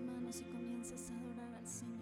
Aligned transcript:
manos 0.00 0.40
y 0.40 0.44
comienzas 0.44 1.10
a 1.10 1.18
adorar 1.18 1.54
al 1.54 1.66
Señor. 1.66 1.92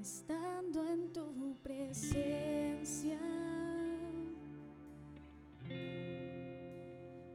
Estando 0.00 0.88
en 0.88 1.12
tu 1.12 1.56
presencia, 1.62 3.18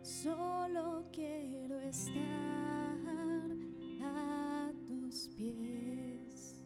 solo 0.02 1.06
quiero 1.12 1.80
estar 1.82 2.98
a 4.02 4.72
tus 4.88 5.30
pies, 5.38 6.64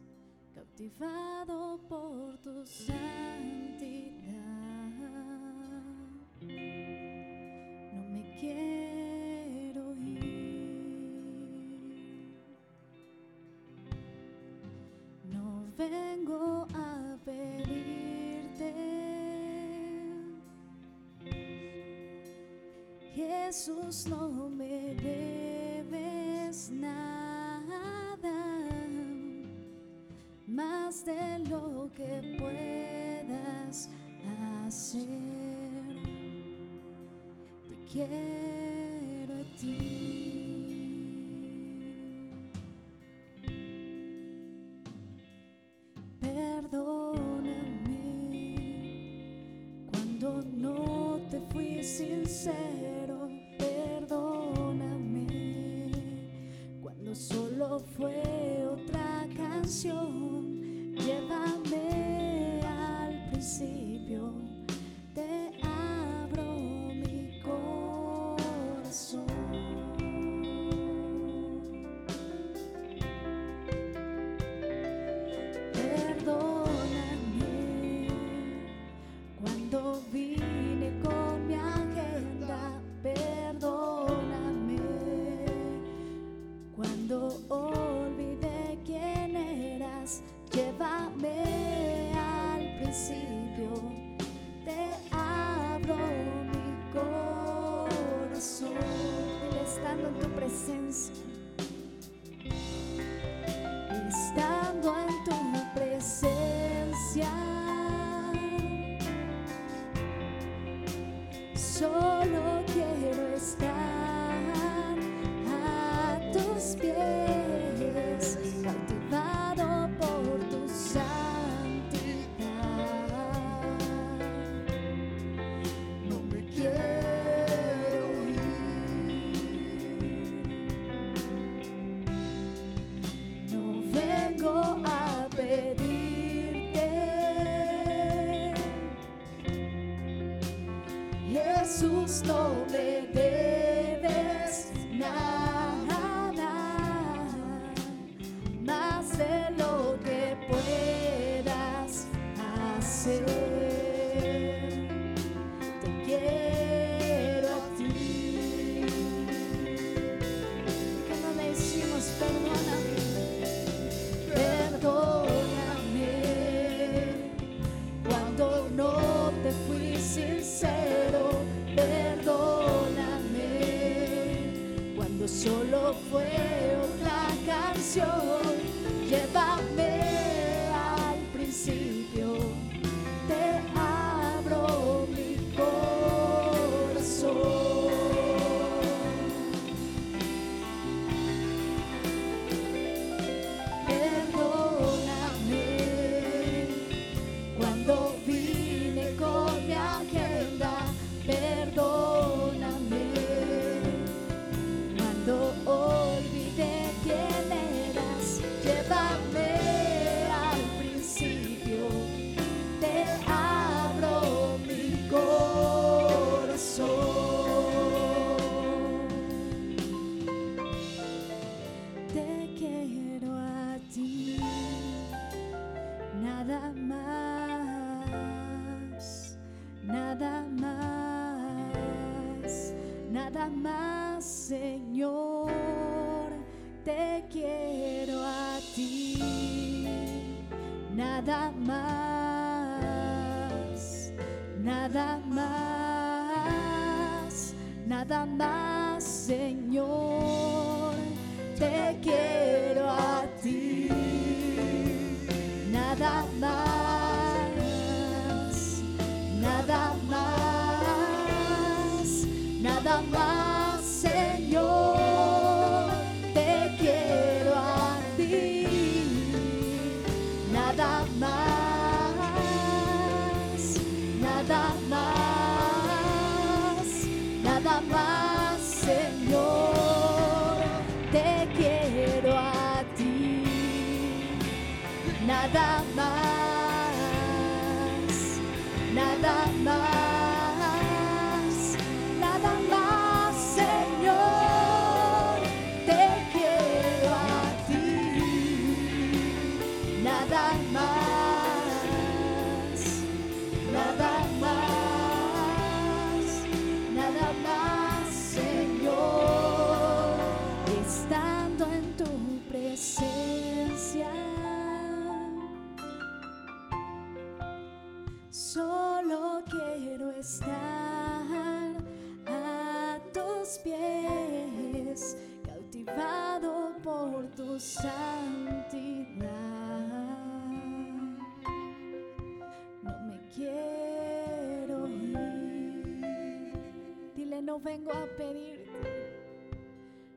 cautivado 0.55 1.81
por 1.89 2.37
tus. 2.37 2.87
quiero 8.39 9.95
ir. 9.95 10.19
No 15.25 15.65
vengo 15.77 16.67
a 16.73 17.17
pedirte, 17.25 18.73
Jesús, 23.13 24.07
no 24.07 24.29
quiero 37.91 39.33
a 39.33 39.43
ti. 39.57 39.85
Perdóname 46.21 47.55
cuando 49.89 50.41
no 50.57 51.19
te 51.31 51.39
fui 51.51 51.83
sincero. 51.83 53.29
Perdóname 53.57 55.27
cuando 56.81 57.15
solo 57.15 57.79
fue. 57.97 58.38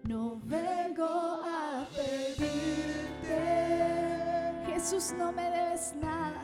No 0.05 0.41
vengo 0.45 1.05
a 1.45 1.87
pedirte. 1.95 3.43
Jesús, 4.67 5.15
no 5.17 5.33
me 5.33 5.43
debes 5.45 5.95
nada. 6.01 6.43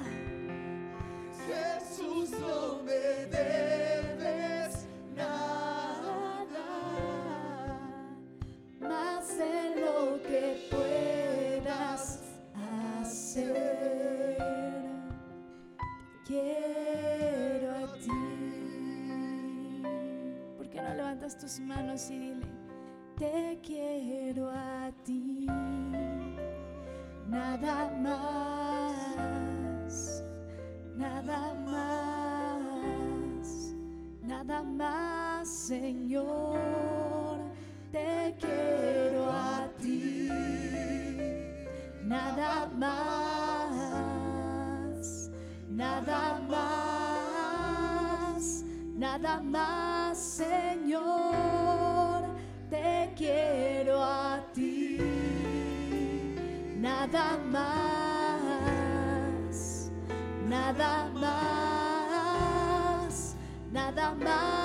Jesús, 1.47 2.31
no 2.39 2.83
me 2.85 2.93
debes 3.27 4.87
nada. 5.17 5.39
más 8.81 9.37
de 9.37 9.81
lo 9.81 10.23
que 10.23 10.69
puedas 10.71 12.21
hacer. 13.01 14.39
Quiero 16.25 17.71
a 17.75 17.93
ti. 17.95 18.11
¿Por 20.57 20.71
qué 20.71 20.81
no 20.81 20.95
levantas 20.95 21.37
tus 21.39 21.59
manos 21.61 22.11
y 22.11 22.19
dile, 22.19 22.47
te 23.19 23.59
quiero 23.63 24.51
a 24.51 24.91
ti? 25.05 25.47
Nada 27.29 27.91
más, 28.01 29.05
nada 30.97 31.55
más, 31.67 33.75
nada 34.23 34.63
más, 34.63 35.47
Señor. 35.49 36.59
Te 37.91 38.37
quiero 38.39 39.31
a 39.31 39.69
ti, 39.81 40.29
nada 42.05 42.71
más, 42.77 43.81
nada 45.69 46.39
más, 46.49 48.63
nada 48.95 49.41
más, 49.41 49.98
más, 57.51 58.41
nada 60.47 61.09
más, 61.15 62.15
nada 63.73 64.15
más, 64.15 64.58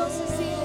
las 0.00 0.18
voces 0.18 0.59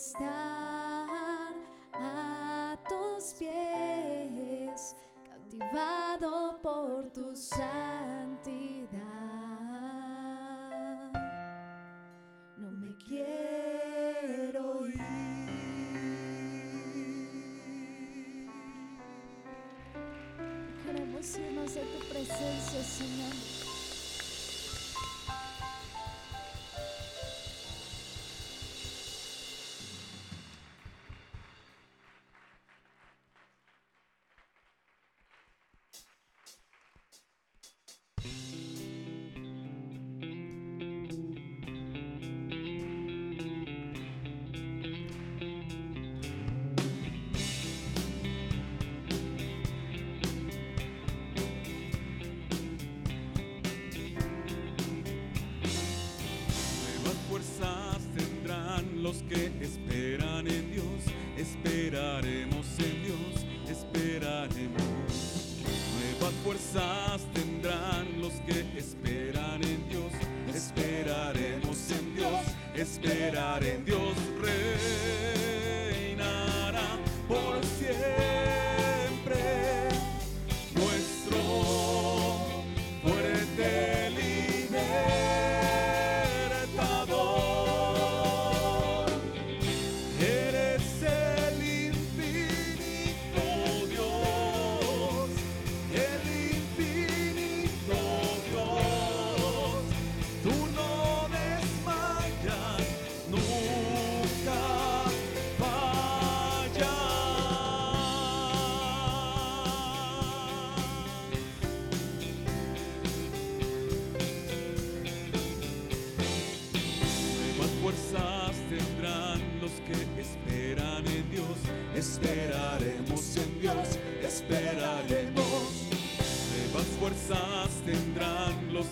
estar 0.00 1.06
a 1.92 2.78
tus 2.88 3.34
pies, 3.34 4.96
cautivado 5.28 6.58
por 6.62 7.10
tu 7.10 7.36
santidad. 7.36 8.88
No 12.56 12.70
me 12.70 12.96
quiero 12.96 14.86
ir. 14.86 15.00
Queremos 20.86 21.38
irnos 21.38 21.74
de 21.74 21.82
tu 21.82 21.98
presencia, 22.08 22.82
Señor. 22.82 23.49
Esperar 72.80 73.62
en 73.64 73.84
Dios. 73.84 74.14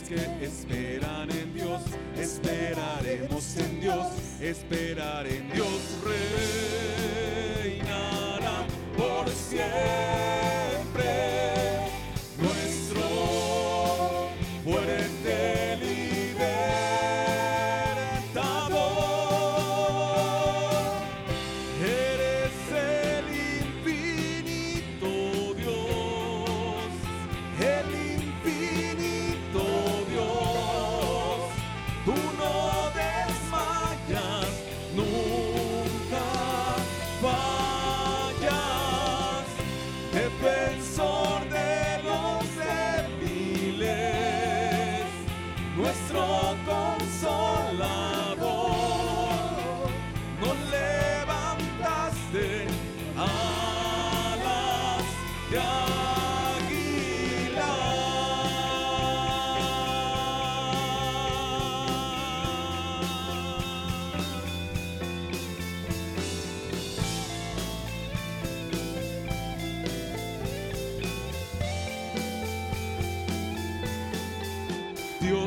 Que 0.08 0.44
esperan 0.44 1.30
en 1.30 1.52
Dios, 1.52 1.82
esperaremos 2.16 3.56
en 3.58 3.80
Dios, 3.80 4.06
esperar 4.40 4.87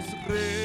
Dios 0.01 0.17
reinará 0.27 0.60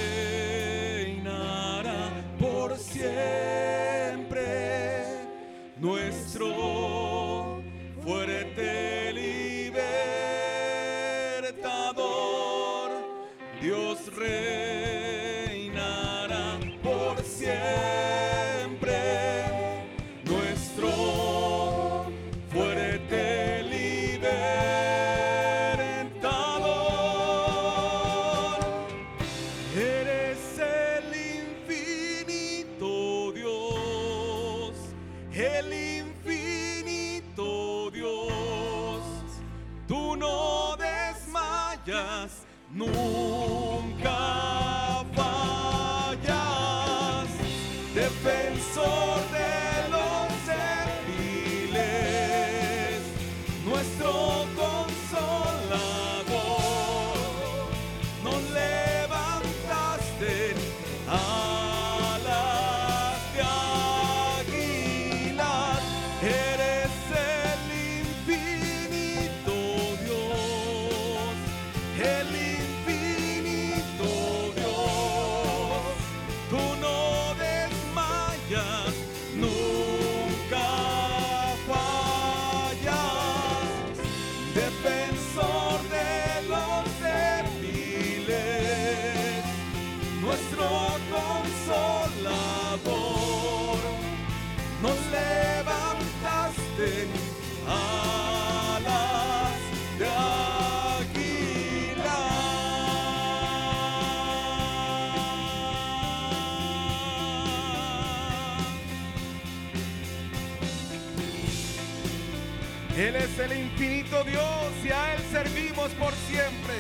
Él 112.96 113.14
es 113.14 113.38
el 113.38 113.52
infinito 113.58 114.24
Dios 114.24 114.72
y 114.82 114.88
a 114.88 115.14
Él 115.14 115.20
servimos 115.30 115.90
por 115.92 116.14
siempre. 116.14 116.74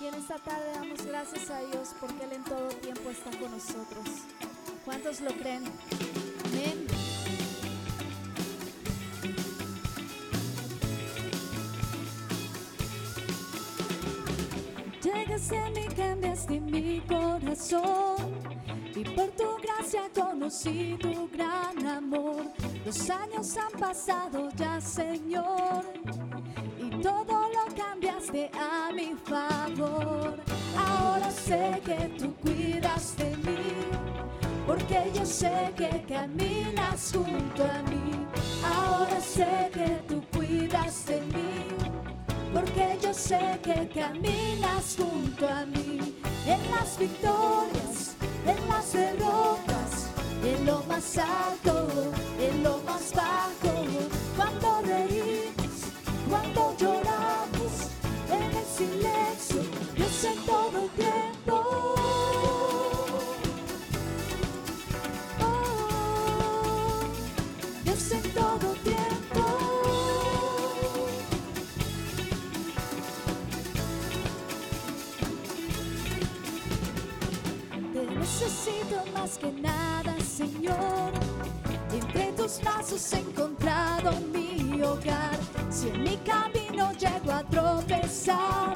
Y 0.00 0.06
en 0.08 0.14
esta 0.14 0.38
tarde 0.38 0.72
damos 0.74 1.06
gracias 1.06 1.50
a 1.50 1.60
Dios 1.60 1.94
porque 2.00 2.24
Él 2.24 2.32
en 2.32 2.42
todo 2.42 2.66
tiempo 2.80 3.10
está 3.10 3.30
con 3.38 3.52
nosotros. 3.52 4.41
¿Cuántos 5.02 5.20
lo 5.22 5.32
creen? 5.32 5.64
Amén. 6.44 6.86
Llegaste 15.02 15.58
a 15.58 15.70
mí, 15.70 15.86
cambiaste 15.96 16.60
mi 16.60 17.00
corazón 17.00 18.16
y 18.94 19.02
por 19.02 19.28
tu 19.30 19.56
gracia 19.60 20.02
conocí 20.14 20.96
tu 21.00 21.28
gran 21.30 21.84
amor. 21.84 22.52
Los 22.86 23.10
años 23.10 23.56
han 23.56 23.76
pasado 23.80 24.50
ya, 24.54 24.80
Señor, 24.80 25.84
y 26.78 26.90
todo 27.02 27.48
lo 27.48 27.74
cambiaste 27.74 28.52
a 28.54 28.92
mi 28.92 29.14
favor. 29.24 30.38
Ahora 30.76 31.30
sé 31.32 31.82
que 31.84 32.14
tú 32.18 32.32
cuidas 32.36 32.61
porque 34.92 35.18
yo 35.18 35.24
sé 35.24 35.72
que 35.76 36.04
caminas 36.06 37.12
junto 37.12 37.64
a 37.64 37.82
mí. 37.88 38.26
Ahora 38.62 39.20
sé 39.20 39.70
que 39.72 39.88
tú 40.06 40.22
cuidas 40.34 41.06
de 41.06 41.20
mí, 41.20 41.66
porque 42.52 42.98
yo 43.02 43.14
sé 43.14 43.58
que 43.62 43.88
caminas 43.88 44.96
junto 44.98 45.48
a 45.48 45.64
mí. 45.66 46.14
En 46.46 46.60
las 46.70 46.98
victorias, 46.98 48.16
en 48.46 48.68
las 48.68 48.92
derrotas, 48.92 50.10
en 50.44 50.66
lo 50.66 50.82
más 50.84 51.16
alto, 51.16 51.88
en 52.38 52.62
lo 52.62 52.78
más 52.78 53.12
bajo, 53.14 53.81
que 79.38 79.52
nada, 79.52 80.14
Señor. 80.20 81.12
Entre 81.92 82.32
tus 82.32 82.60
brazos 82.60 83.12
he 83.12 83.18
encontrado 83.18 84.12
mi 84.32 84.80
hogar. 84.82 85.38
Si 85.70 85.88
en 85.88 86.02
mi 86.02 86.16
camino 86.18 86.92
llego 86.92 87.32
a 87.32 87.42
tropezar, 87.44 88.74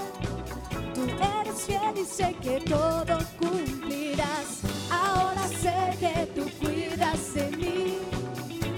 tú 0.94 1.02
eres 1.40 1.62
fiel 1.66 1.96
y 1.96 2.04
sé 2.04 2.34
que 2.42 2.60
todo 2.60 3.18
cumplirás. 3.38 4.62
Ahora 4.90 5.46
sé 5.60 5.96
que 5.98 6.26
tú 6.34 6.48
cuidas 6.60 7.34
de 7.34 7.50
mí, 7.56 7.98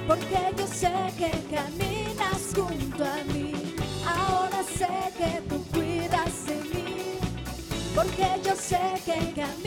porque 0.06 0.52
yo 0.56 0.66
sé 0.66 0.92
que 1.16 1.30
caminas 1.54 2.42
junto 2.54 3.04
a 3.04 3.24
mí. 3.32 3.52
Ahora 4.06 4.62
sé 4.62 4.88
que 5.18 5.42
tú 5.48 5.64
cuidas 5.72 6.46
de 6.46 6.56
mí, 6.72 7.18
porque 7.94 8.26
yo 8.44 8.54
sé 8.56 8.80
que 9.04 9.32
caminas 9.34 9.57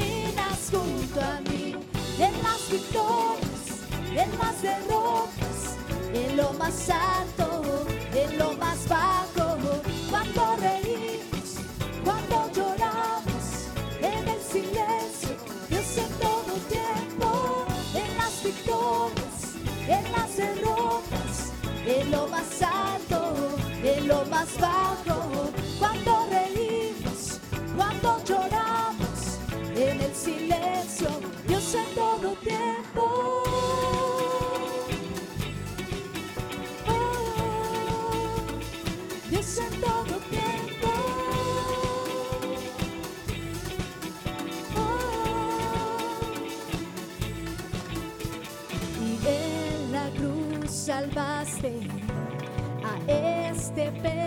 en 4.24 4.38
las 4.38 4.62
derrotas, 4.62 5.78
en 6.14 6.38
lo 6.38 6.54
más 6.54 6.90
alto, 6.90 7.62
en 8.14 8.38
lo 8.38 8.54
más 8.54 8.88
bajo, 8.88 9.58
cuando 10.10 10.56
reímos, 10.58 11.56
cuando 12.04 12.52
lloramos, 12.54 13.44
en 14.02 14.28
el 14.28 14.42
silencio, 14.42 15.36
Dios 15.70 15.98
en 15.98 16.12
todo 16.20 16.54
tiempo, 16.70 17.66
en 17.96 18.18
las 18.18 18.44
victorias, 18.44 19.38
en 19.88 20.12
las 20.12 20.38
derrotas, 20.38 21.52
en 21.86 22.12
lo 22.12 22.28
más 22.28 22.62
alto, 22.62 23.36
en 23.84 24.08
lo 24.08 24.26
más 24.26 24.50
bajo, 24.60 25.52
cuando 25.80 26.28
reímos, 26.30 27.40
cuando 27.76 28.24
lloramos, 28.26 29.40
en 29.76 30.02
el 30.02 30.16
silencio, 30.16 31.10
este 53.74 53.90
pedazo. 54.02 54.21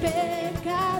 pecado. 0.00 0.99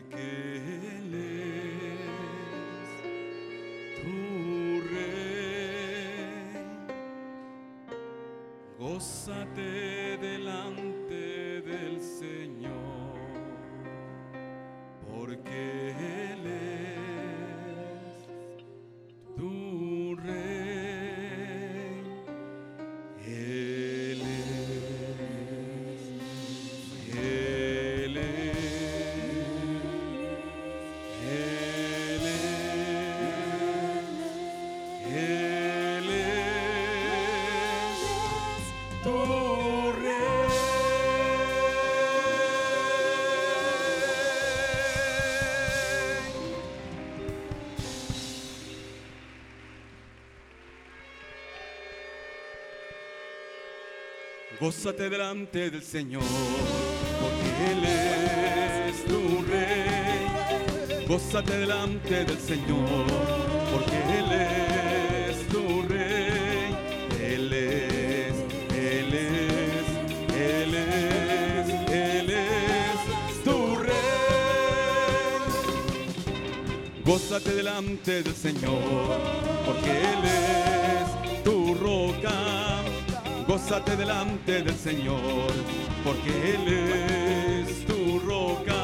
Porque 0.00 0.56
Él 0.96 1.12
tu 3.96 4.80
Rey. 4.90 6.28
Gózate 8.78 10.18
delante 10.20 10.97
Gózate 54.60 55.08
delante 55.08 55.70
del 55.70 55.84
Señor, 55.84 56.20
porque 57.22 57.70
Él 57.70 57.84
es 57.84 59.04
tu 59.04 59.42
rey. 59.42 61.06
Gózate 61.06 61.58
delante 61.58 62.24
del 62.24 62.38
Señor, 62.40 63.06
porque 63.72 63.96
Él 64.18 64.32
es 64.32 65.46
tu 65.46 65.82
rey. 65.82 66.76
Él 67.22 67.52
es, 67.52 68.34
Él 68.74 69.14
es, 69.14 69.86
Él 70.36 70.74
es, 70.74 71.68
Él 71.92 72.30
es 72.30 73.44
tu 73.44 73.76
rey. 73.76 73.92
Gózate 77.04 77.54
delante 77.54 78.24
del 78.24 78.34
Señor, 78.34 79.20
porque 79.64 79.90
Él 79.90 80.24
es 80.24 81.44
tu 81.44 81.74
roca. 81.74 82.77
Gózate 83.68 83.96
delante 83.96 84.62
del 84.62 84.74
Señor, 84.78 85.52
porque 86.02 86.30
Él 86.54 86.68
es 87.68 87.84
tu 87.84 88.18
roca. 88.20 88.82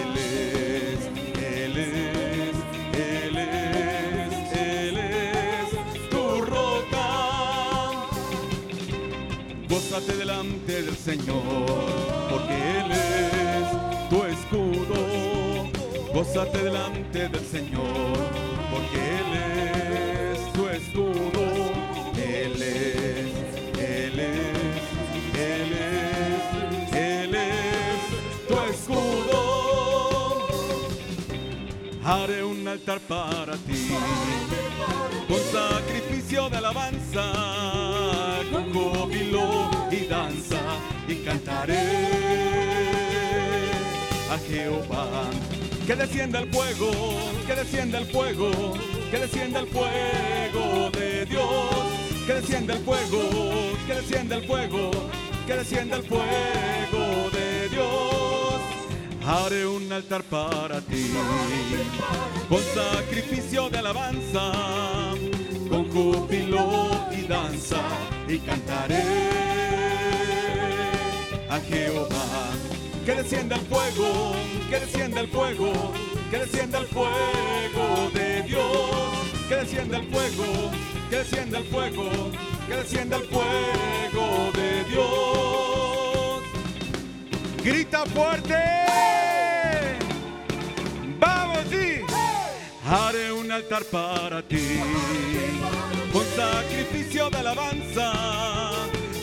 Él 0.00 0.18
es, 0.18 0.98
Él 1.40 1.76
es, 1.78 2.56
Él 2.98 3.36
es, 3.38 4.52
Él 4.58 4.98
es 4.98 6.10
tu 6.10 6.44
roca. 6.44 7.06
Gózate 9.68 10.16
delante 10.16 10.82
del 10.82 10.96
Señor, 10.96 11.86
porque 12.30 12.52
Él 12.80 12.90
es 12.90 14.08
tu 14.10 14.24
escudo. 14.24 15.70
Gózate 16.12 16.64
delante 16.64 17.28
del 17.28 17.46
Señor, 17.46 18.18
porque 18.72 18.98
Él 19.20 19.30
es 20.32 20.52
tu 20.52 20.68
escudo. 20.68 21.44
Él 22.16 22.60
es, 22.60 23.33
Él 25.34 25.72
es, 25.72 26.92
Él 26.94 27.34
es 27.34 28.48
tu 28.48 28.54
escudo. 28.72 29.38
Haré 32.04 32.44
un 32.44 32.66
altar 32.68 33.00
para 33.00 33.56
ti, 33.56 33.88
con 35.28 35.40
sacrificio 35.52 36.50
de 36.50 36.56
alabanza, 36.58 37.32
con 38.52 38.72
júbilo 38.72 39.70
y 39.90 40.06
danza, 40.06 40.60
y 41.08 41.14
cantaré 41.16 41.88
a 44.30 44.38
Jehová. 44.46 45.30
Que 45.86 45.94
descienda 45.96 46.38
el 46.40 46.50
fuego, 46.50 46.90
que 47.46 47.54
descienda 47.54 47.98
el 47.98 48.06
fuego, 48.06 48.50
que 49.10 49.18
descienda 49.18 49.60
el 49.60 49.66
fuego 49.66 50.90
de 50.90 51.26
Dios. 51.26 51.83
Que 52.26 52.32
descienda 52.32 52.72
el 52.74 52.82
fuego, 52.84 53.20
que 53.86 53.94
descienda 53.94 54.36
el 54.36 54.46
fuego, 54.46 54.90
que 55.46 55.56
descienda 55.56 55.96
el 55.96 56.04
fuego 56.04 57.30
de 57.30 57.68
Dios. 57.68 58.54
Haré 59.26 59.66
un 59.66 59.92
altar 59.92 60.22
para 60.24 60.80
ti, 60.80 61.10
con 62.48 62.62
sacrificio 62.74 63.68
de 63.68 63.78
alabanza, 63.78 64.52
con 65.68 65.90
júbilo 65.92 66.90
y 67.12 67.26
danza, 67.26 67.82
y 68.26 68.38
cantaré 68.38 69.02
a 71.50 71.60
Jehová. 71.60 72.24
Que 73.04 73.14
descienda 73.16 73.56
el 73.56 73.62
fuego, 73.66 74.32
que 74.70 74.80
descienda 74.80 75.20
el 75.20 75.28
fuego, 75.28 75.72
que 76.30 76.38
descienda 76.38 76.78
el 76.78 76.86
fuego 76.86 78.10
de 78.14 78.42
Dios. 78.44 79.33
Que 79.48 79.56
descienda 79.56 79.98
el 79.98 80.06
fuego, 80.10 80.70
que 81.10 81.16
descienda 81.16 81.58
el 81.58 81.64
fuego, 81.66 82.10
que 82.66 82.76
descienda 82.76 83.16
el 83.18 83.24
fuego 83.24 84.50
de 84.54 84.84
Dios. 84.84 86.42
Grita 87.62 88.06
fuerte. 88.06 88.56
Vamos, 91.18 91.58
sí. 91.70 92.00
Haré 92.86 93.32
un 93.32 93.52
altar 93.52 93.84
para 93.84 94.42
ti, 94.42 94.80
con 96.12 96.24
sacrificio 96.36 97.28
de 97.28 97.38
alabanza, 97.38 98.12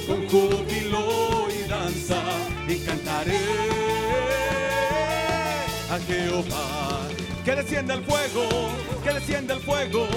con 0.07 0.27
júbilo 0.29 1.47
y 1.49 1.67
danza, 1.67 2.21
y 2.67 2.75
cantaré 2.85 3.39
a 5.89 5.99
Jehová. 6.07 7.10
Que 7.43 7.55
descienda 7.55 7.95
el 7.95 8.03
fuego, 8.03 8.69
que 9.03 9.13
descienda 9.13 9.55
el 9.55 9.61
fuego, 9.61 10.07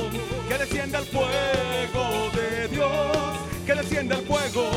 que 0.47 0.59
descienda 0.59 0.99
el 0.99 1.07
fuego 1.07 2.31
de 2.35 2.69
Dios. 2.69 3.17
Que 3.65 3.75
descienda 3.75 4.17
el 4.17 4.27
fuego, 4.27 4.71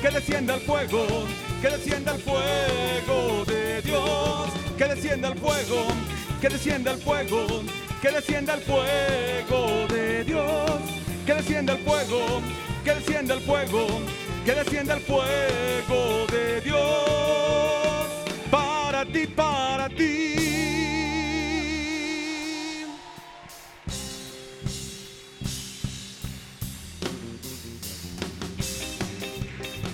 que 0.00 0.10
descienda 0.10 0.54
el 0.54 0.60
fuego, 0.62 1.06
que 1.60 1.68
descienda 1.68 2.14
el 2.14 2.20
fuego 2.22 3.44
de 3.44 3.82
Dios. 3.82 4.50
Que 4.78 4.84
descienda 4.86 5.28
el 5.28 5.38
fuego, 5.38 5.86
que 6.40 6.48
descienda 6.48 6.92
el 6.92 6.98
fuego, 6.98 7.46
que 8.00 8.10
descienda 8.10 8.54
el 8.54 8.60
fuego 8.62 9.86
de 9.88 10.24
Dios. 10.24 10.70
Que 11.26 11.34
descienda 11.34 11.74
el 11.74 11.78
fuego, 11.80 12.40
que 12.82 12.94
descienda 12.94 13.34
el 13.34 13.40
fuego, 13.42 13.86
que 14.46 14.54
descienda 14.54 14.94
el 14.94 15.00
fuego 15.02 16.26
de 16.32 16.60
Dios. 16.62 18.06
Para 18.50 19.04
ti, 19.04 19.26
para 19.26 19.88
ti. 19.90 20.19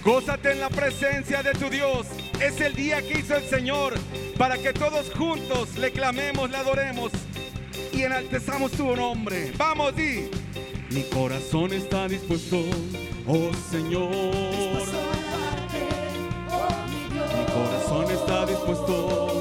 Gózate 0.06 0.52
en 0.52 0.60
la 0.60 0.70
presencia 0.70 1.42
de 1.42 1.50
tu 1.54 1.68
Dios. 1.68 2.06
Es 2.40 2.60
el 2.60 2.76
día 2.76 3.02
que 3.02 3.18
hizo 3.18 3.34
el 3.34 3.42
Señor 3.42 3.94
para 4.38 4.56
que 4.56 4.72
todos 4.72 5.12
juntos 5.12 5.76
le 5.78 5.90
clamemos, 5.90 6.48
le 6.48 6.56
adoremos 6.58 7.10
y 7.92 8.02
enaltezamos 8.02 8.70
su 8.70 8.94
nombre. 8.94 9.50
Vamos, 9.58 9.96
di. 9.96 10.30
Mi 10.90 11.02
corazón 11.12 11.72
está 11.72 12.06
dispuesto, 12.06 12.60
oh 13.26 13.50
Señor. 13.68 14.12
Dispuesto 14.12 14.96
a 14.96 15.02
alabarte, 15.12 15.82
oh 16.52 16.86
mi 16.88 17.12
Dios. 17.12 17.28
Mi 17.34 17.44
corazón 17.52 18.10
está 18.12 18.46
dispuesto, 18.46 19.36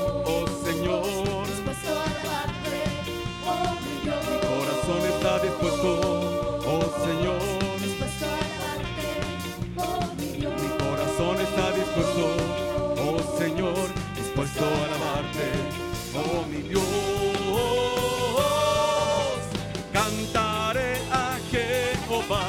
dispuesto, 11.95 12.27
oh 12.99 13.19
Señor, 13.37 13.87
dispuesto 14.15 14.65
a 14.65 14.85
alabarte, 14.85 15.47
oh 16.13 16.45
mi 16.47 16.61
Dios. 16.67 16.83
Cantaré 19.93 20.97
a 21.11 21.37
Jehová 21.49 22.47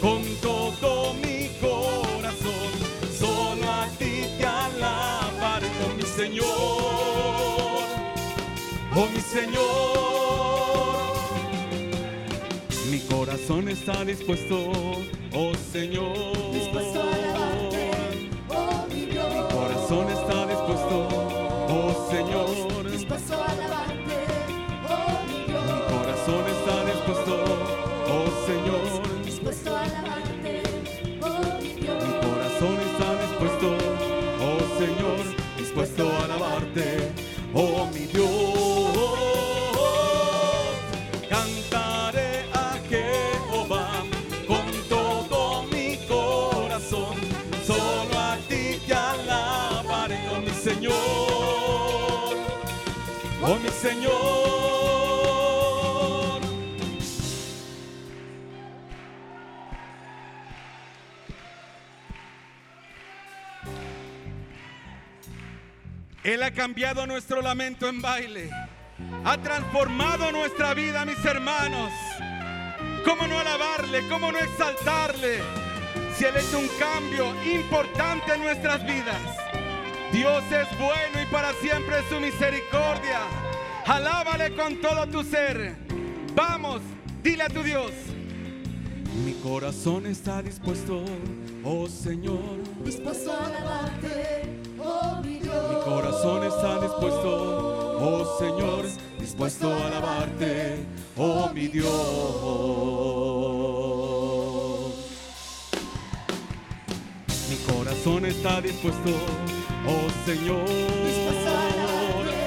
con 0.00 0.22
todo 0.40 1.14
mi 1.14 1.50
corazón, 1.60 2.72
solo 3.18 3.70
a 3.70 3.86
ti 3.98 4.24
te 4.38 4.46
alabaré, 4.46 5.68
oh 5.84 5.94
mi 5.94 6.02
Señor, 6.04 6.46
oh 8.96 9.06
mi 9.14 9.20
Señor. 9.20 9.98
Mi 12.90 13.00
corazón 13.00 13.68
está 13.68 14.02
dispuesto, 14.02 14.72
oh 15.34 15.52
Señor. 15.72 16.32
Dispuesto 16.54 16.87
corazón 19.88 20.10
está 20.10 20.46
dispuesto, 20.46 21.08
oh 21.70 22.08
Señor. 22.10 22.90
Dispuesto 22.90 23.34
a 23.34 23.46
alabarte, 23.46 24.18
oh 24.86 25.26
mi 25.26 25.44
Dios. 25.46 25.64
Mi 25.64 25.80
corazón 25.96 26.44
está 26.46 26.84
dispuesto, 26.84 27.34
oh 28.06 28.28
Señor. 28.46 28.87
Cambiado 66.58 67.06
nuestro 67.06 67.40
lamento 67.40 67.88
en 67.88 68.02
baile. 68.02 68.50
Ha 69.24 69.38
transformado 69.38 70.32
nuestra 70.32 70.74
vida, 70.74 71.04
mis 71.04 71.24
hermanos. 71.24 71.92
¿Cómo 73.04 73.28
no 73.28 73.38
alabarle? 73.38 74.08
¿Cómo 74.08 74.32
no 74.32 74.38
exaltarle? 74.40 75.38
Si 76.16 76.24
Él 76.24 76.34
ha 76.34 76.40
hecho 76.40 76.58
un 76.58 76.66
cambio 76.80 77.32
importante 77.44 78.34
en 78.34 78.42
nuestras 78.42 78.84
vidas. 78.84 79.20
Dios 80.12 80.42
es 80.50 80.78
bueno 80.80 81.22
y 81.22 81.26
para 81.26 81.52
siempre 81.62 81.94
su 82.08 82.18
misericordia. 82.18 83.20
Alábale 83.86 84.52
con 84.56 84.80
todo 84.80 85.06
tu 85.06 85.22
ser. 85.22 85.76
Vamos, 86.34 86.80
dile 87.22 87.44
a 87.44 87.48
tu 87.48 87.62
Dios. 87.62 87.92
Mi 89.24 89.34
corazón 89.34 90.06
está 90.06 90.42
dispuesto, 90.42 91.04
oh 91.62 91.86
Señor. 91.86 92.58
Dispuesto 92.84 93.32
a 93.32 93.46
alabarte, 93.46 94.58
oh. 94.80 95.22
Mi 95.24 95.37
corazón 95.88 96.44
está 96.44 96.78
dispuesto, 96.80 97.98
oh 98.00 98.38
Señor, 98.38 98.84
dispuesto 99.18 99.72
a 99.72 99.86
alabarte, 99.86 100.84
oh 101.16 101.50
mi 101.54 101.68
Dios. 101.68 101.88
Mi 107.48 107.56
corazón 107.72 108.26
está 108.26 108.60
dispuesto, 108.60 109.10
oh 109.86 110.08
Señor. 110.26 110.68
Dispuesto 110.68 111.48
a 111.48 111.62
alabarte, 111.72 112.40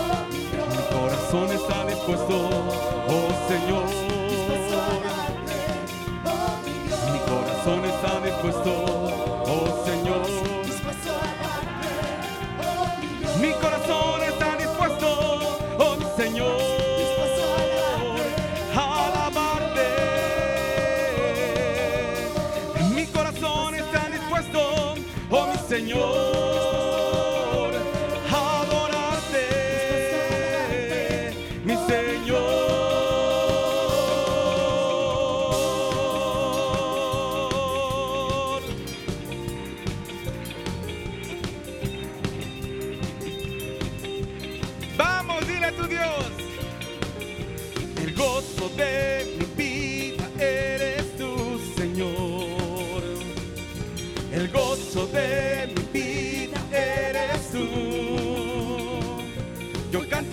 oh 0.00 0.24
mi 0.30 0.40
Dios. 0.50 0.68
Mi 0.76 0.82
corazón 0.96 1.48
está 1.52 1.78
dispuesto, 1.86 2.36
oh 3.08 3.30
Señor. 3.48 3.88
Dispuesto 4.30 4.74
a 4.80 4.86
alabarte, 4.96 5.58
oh 6.24 6.54
mi 6.64 6.74
Dios. 6.86 7.00
Mi 7.12 7.20
corazón 7.30 7.80
está 7.84 8.12
dispuesto, 8.24 8.72
Señor, 25.92 26.31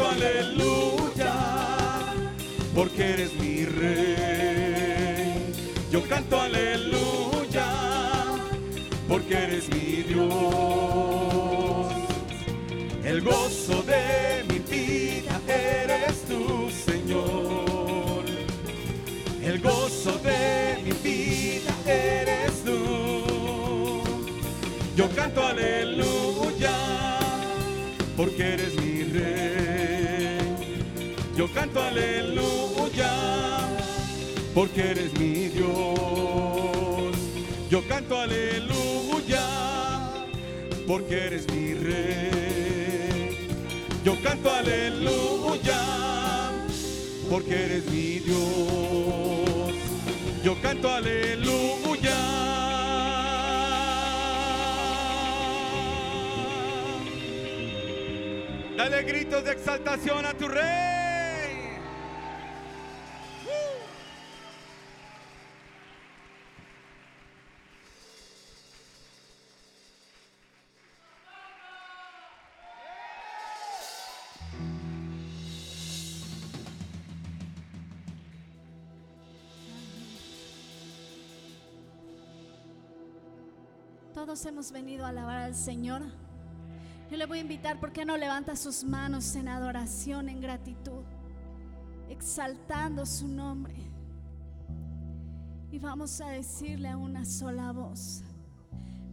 aleluya, 0.09 1.33
porque 2.75 3.13
eres 3.13 3.33
mi 3.35 3.65
rey. 3.65 5.53
Yo 5.91 6.01
canto 6.07 6.39
aleluya, 6.39 7.67
porque 9.07 9.33
eres 9.35 9.69
mi 9.69 10.03
Dios. 10.03 10.29
El 13.03 13.21
gozo 13.21 13.81
de 13.83 14.43
mi 14.49 14.59
vida 14.59 15.41
eres 15.47 16.23
tú, 16.27 16.69
Señor. 16.85 18.25
El 19.43 19.59
gozo 19.61 20.19
de 20.19 20.77
mi 20.83 20.91
vida 20.91 21.73
eres 21.87 22.63
tú. 22.63 24.03
Yo 24.95 25.09
canto 25.15 25.43
aleluya, 25.43 26.75
porque 28.15 28.53
eres 28.53 28.75
mi. 28.75 28.88
Canto 31.53 31.81
aleluya, 31.81 33.11
porque 34.53 34.91
eres 34.91 35.13
mi 35.19 35.49
Dios. 35.49 37.15
Yo 37.69 37.87
canto 37.87 38.17
aleluya, 38.17 39.41
porque 40.87 41.25
eres 41.25 41.47
mi 41.51 41.73
rey. 41.73 43.49
Yo 44.03 44.15
canto 44.23 44.49
aleluya, 44.51 45.81
porque 47.29 47.65
eres 47.65 47.85
mi 47.91 48.19
Dios. 48.19 49.73
Yo 50.43 50.55
canto 50.61 50.89
aleluya. 50.89 52.15
Dale 58.77 59.03
gritos 59.03 59.43
de 59.43 59.51
exaltación 59.51 60.25
a 60.25 60.33
tu 60.33 60.47
rey. 60.47 60.98
Hemos 84.45 84.71
venido 84.71 85.05
a 85.05 85.09
alabar 85.09 85.37
al 85.37 85.55
Señor. 85.55 86.01
Yo 87.11 87.17
le 87.17 87.25
voy 87.25 87.39
a 87.39 87.41
invitar, 87.41 87.77
¿por 87.79 87.91
qué 87.91 88.05
no 88.05 88.15
levanta 88.15 88.55
sus 88.55 88.85
manos 88.85 89.35
en 89.35 89.49
adoración, 89.49 90.29
en 90.29 90.39
gratitud, 90.39 91.03
exaltando 92.07 93.05
su 93.05 93.27
nombre? 93.27 93.75
Y 95.71 95.79
vamos 95.79 96.21
a 96.21 96.29
decirle 96.29 96.87
a 96.87 96.95
una 96.95 97.25
sola 97.25 97.73
voz. 97.73 98.23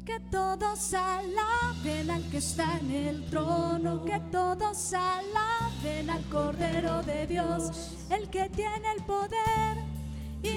Que 0.05 0.21
todos 0.31 0.95
alaben 0.95 2.11
al 2.11 2.31
que 2.31 2.37
está 2.37 2.79
en 2.79 2.91
el 2.93 3.27
trono, 3.27 4.05
que 4.05 4.21
todos 4.31 4.93
alaben 4.95 6.09
al 6.09 6.25
Cordero 6.29 7.03
de 7.03 7.27
Dios, 7.27 7.97
el 8.11 8.31
que 8.31 8.49
tiene 8.51 8.93
el 8.97 9.03
poder 9.05 9.76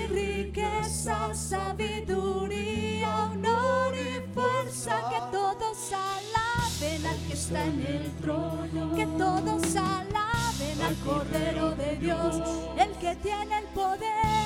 riqueza, 0.10 1.34
sabiduría, 1.34 3.10
honor 3.32 3.94
y 3.96 4.34
fuerza, 4.34 5.02
que 5.10 5.20
todos 5.32 5.92
alaben 5.92 7.06
al 7.06 7.18
que 7.28 7.34
está 7.34 7.66
en 7.66 7.86
el 7.86 8.12
trono, 8.22 8.96
que 8.96 9.06
todos 9.06 9.76
alaben 9.76 10.82
al 10.82 10.96
Cordero 11.06 11.72
de 11.72 11.96
Dios, 11.98 12.42
el 12.78 12.92
que 12.94 13.16
tiene 13.18 13.60
el 13.60 13.66
poder 13.66 14.40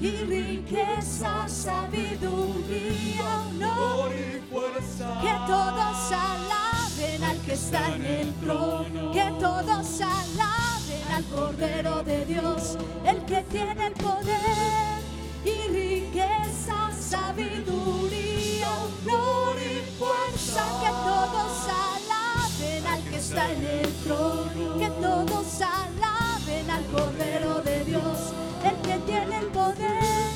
y 0.00 0.10
riqueza, 0.24 1.46
sabiduría, 1.46 3.22
honor 3.48 4.10
y 4.14 4.40
fuerza. 4.50 5.20
que 5.20 5.32
todos 5.46 6.12
alaben 6.12 7.24
al 7.24 7.38
que 7.42 7.52
está 7.52 7.94
en 7.94 8.04
el 8.06 8.34
trono, 8.34 9.12
que 9.12 9.30
todos 9.38 10.00
alaben 10.00 10.69
al 11.12 11.24
Cordero 11.24 12.02
de 12.02 12.24
Dios, 12.24 12.76
el 13.04 13.24
que 13.24 13.42
tiene 13.50 13.86
el 13.86 13.92
poder 13.94 15.00
y 15.44 15.68
riqueza, 15.68 16.90
sabiduría, 16.98 18.68
honor 18.70 19.56
y 19.58 19.98
fuerza, 19.98 20.62
que 20.82 20.90
todos 20.90 21.68
alaben 21.68 22.86
al 22.86 23.02
que 23.04 23.16
está 23.16 23.50
en 23.52 23.64
el 23.64 23.92
trono, 24.04 24.78
que 24.78 24.90
todos 25.00 25.60
alaben 25.60 26.70
al 26.70 26.84
Cordero 26.86 27.60
de 27.62 27.84
Dios, 27.84 28.32
el 28.64 28.76
que 28.82 28.98
tiene 29.06 29.38
el 29.38 29.46
poder 29.46 30.30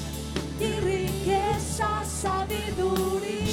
y 0.61 0.81
riqueza, 0.81 2.03
sabiduría, 2.05 3.44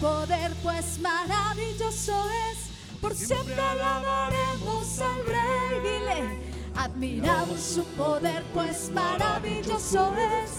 poder, 0.00 0.52
pues 0.62 0.98
maravilloso 0.98 2.14
es. 2.50 2.70
Por 3.00 3.14
siempre 3.14 3.54
alabaremos 3.54 4.98
al 4.98 5.26
Rey, 5.26 5.80
dile. 5.82 6.38
Admiramos 6.74 7.60
su 7.60 7.84
poder, 7.84 8.42
pues 8.54 8.90
maravilloso 8.90 10.14
es. 10.16 10.50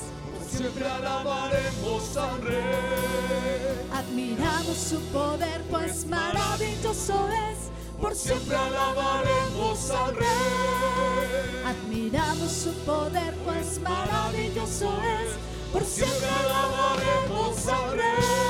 Siempre 0.58 0.88
alabaremos 0.88 2.18
al 2.18 2.42
Rey. 2.42 3.88
Admiramos 3.94 4.78
su 4.78 5.00
poder, 5.12 5.62
pues 5.70 6.06
maravilloso 6.06 7.30
es. 7.30 7.72
Por 8.00 8.16
Siempre 8.16 8.56
alabaremos 8.56 9.92
al 9.92 10.16
Rey. 10.16 11.64
Admiramos 11.66 12.52
su 12.52 12.74
poder, 12.86 13.36
pues 13.46 13.80
maravilloso 13.80 14.92
es. 15.04 15.72
por 15.72 15.86
siempre 15.86 16.28
alabaremos 16.28 17.68
al 17.68 17.98
Rey. 17.98 18.41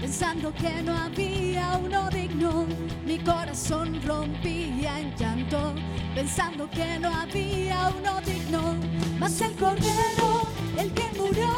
Pensando 0.00 0.52
que 0.54 0.82
no 0.82 0.96
había 0.96 1.78
uno 1.82 2.08
digno. 2.10 2.66
Mi 3.04 3.18
corazón 3.18 4.00
rompía 4.04 5.00
en 5.00 5.14
llanto, 5.16 5.74
pensando 6.14 6.68
que 6.70 6.98
no 6.98 7.08
había 7.08 7.92
uno 7.98 8.20
digno. 8.20 8.76
Mas 9.18 9.40
el 9.40 9.52
Cordero, 9.52 10.46
el 10.78 10.92
que 10.92 11.08
murió, 11.18 11.50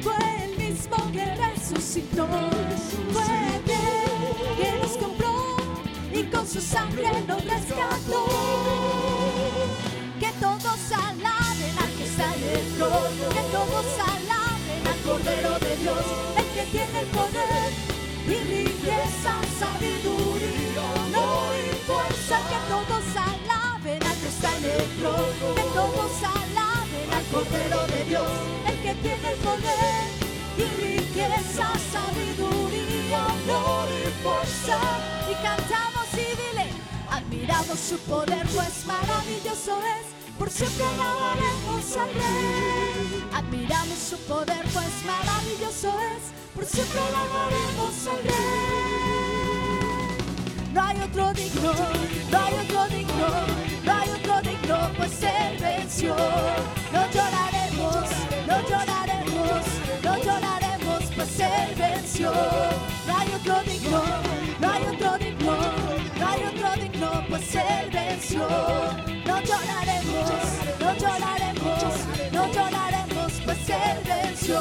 fue 0.00 0.16
el 0.44 0.56
mismo 0.56 0.96
que 1.12 1.24
resucitó. 1.34 2.26
Fue 3.12 3.22
aquel 3.58 4.56
que 4.56 4.78
nos 4.80 4.96
compró 4.96 5.56
y 6.12 6.22
con 6.24 6.46
su 6.46 6.60
sangre 6.60 7.08
nos 7.26 7.44
rescató. 7.44 8.24
Que 10.20 10.30
todos 10.40 10.92
alaben 10.92 11.74
al 11.82 11.90
que 11.98 12.06
en 12.06 12.58
el 12.58 13.34
que 13.34 13.42
todos 13.52 13.86
alaben 13.98 14.86
al 14.86 14.98
Cordero 15.04 15.58
de 15.58 15.76
Dios, 15.76 16.33
que 16.64 16.70
tiene 16.70 17.00
el 17.00 17.06
poder 17.06 17.72
y 18.26 18.34
riqueza, 18.34 19.34
sabiduría, 19.58 20.82
honor 20.96 21.54
y 21.60 21.74
fuerza. 21.86 22.38
Que 22.48 22.58
todos 22.68 23.04
alaben 23.16 24.02
al 24.02 24.16
que 24.16 24.28
está 24.28 24.56
en 24.56 24.64
el 24.64 24.88
trono, 24.98 25.54
que 25.54 25.62
todos 25.74 26.12
alaben 26.22 27.08
al 27.12 27.24
Cordero 27.32 27.86
de 27.88 28.04
Dios, 28.04 28.30
el 28.66 28.76
que 28.82 28.94
tiene 29.02 29.28
el 29.32 29.38
poder 29.38 30.04
y 30.56 30.64
riqueza, 30.82 31.72
sabiduría, 31.92 33.26
honor 33.26 33.88
y 34.00 34.22
fuerza. 34.22 34.78
Y 35.30 35.34
cantamos 35.42 36.08
y 36.14 36.28
dile, 36.40 36.70
admiramos 37.10 37.78
su 37.78 37.98
poder, 37.98 38.46
pues 38.54 38.86
maravilloso 38.86 39.80
es. 39.82 39.93
Por 40.38 40.50
siempre 40.50 40.84
alabaremos 40.84 41.96
al 41.96 42.12
Rey. 42.12 43.24
Admiramos 43.32 43.98
su 43.98 44.16
poder, 44.26 44.62
pues 44.72 45.04
maravilloso 45.06 45.94
es. 46.00 46.32
Por 46.54 46.64
siempre 46.64 47.00
alabaremos 47.00 48.06
al 48.10 48.22
Rey. 48.24 49.44
No 50.72 50.82
hay 50.82 51.00
otro 51.02 51.32
digno, 51.34 51.72
no 52.32 52.38
hay 52.38 52.54
otro 52.64 52.86
digno, 52.88 53.28
no 53.84 53.92
hay 53.92 54.10
otro 54.10 54.40
digno, 54.42 54.90
pues 54.96 55.22
Él 55.22 55.58
venció. 55.60 56.16
No 56.92 57.10
lloraremos, 57.12 58.10
no 58.48 58.68
lloraremos, 58.68 59.64
no 60.02 60.16
lloraremos, 60.18 61.02
pues 61.14 61.38
Él 61.38 61.74
venció. 61.76 62.32
No 63.06 63.16
hay 63.16 63.28
otro 63.34 63.62
digno, 63.62 64.02
No 68.32 69.40
lloraremos, 69.42 70.30
no 70.80 70.94
lloraremos, 70.94 72.32
no 72.32 72.52
lloraremos, 72.52 73.32
pues 73.44 73.68
Él 73.68 73.98
venció. 74.04 74.60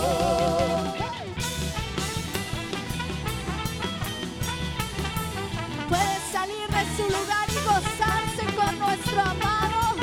Puede 5.88 6.18
salir 6.32 6.68
de 6.68 6.84
su 6.98 7.04
lugar 7.04 7.48
y 7.50 7.60
gozarse 7.66 8.56
con 8.56 8.80
nuestro 8.80 9.22
amado. 9.22 9.96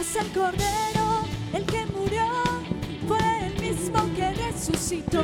Es 0.00 0.16
el 0.16 0.32
Cordero 0.32 1.24
el 1.52 1.64
que 1.66 1.86
murió, 1.86 2.51
resucitó. 4.52 5.22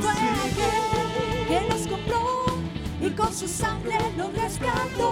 Fue 0.00 0.10
aquel 0.10 1.46
que 1.48 1.60
nos 1.68 1.86
compró 1.86 2.44
y 3.00 3.10
con 3.10 3.32
su 3.34 3.48
sangre 3.48 3.96
nos 4.16 4.32
rescató. 4.32 5.10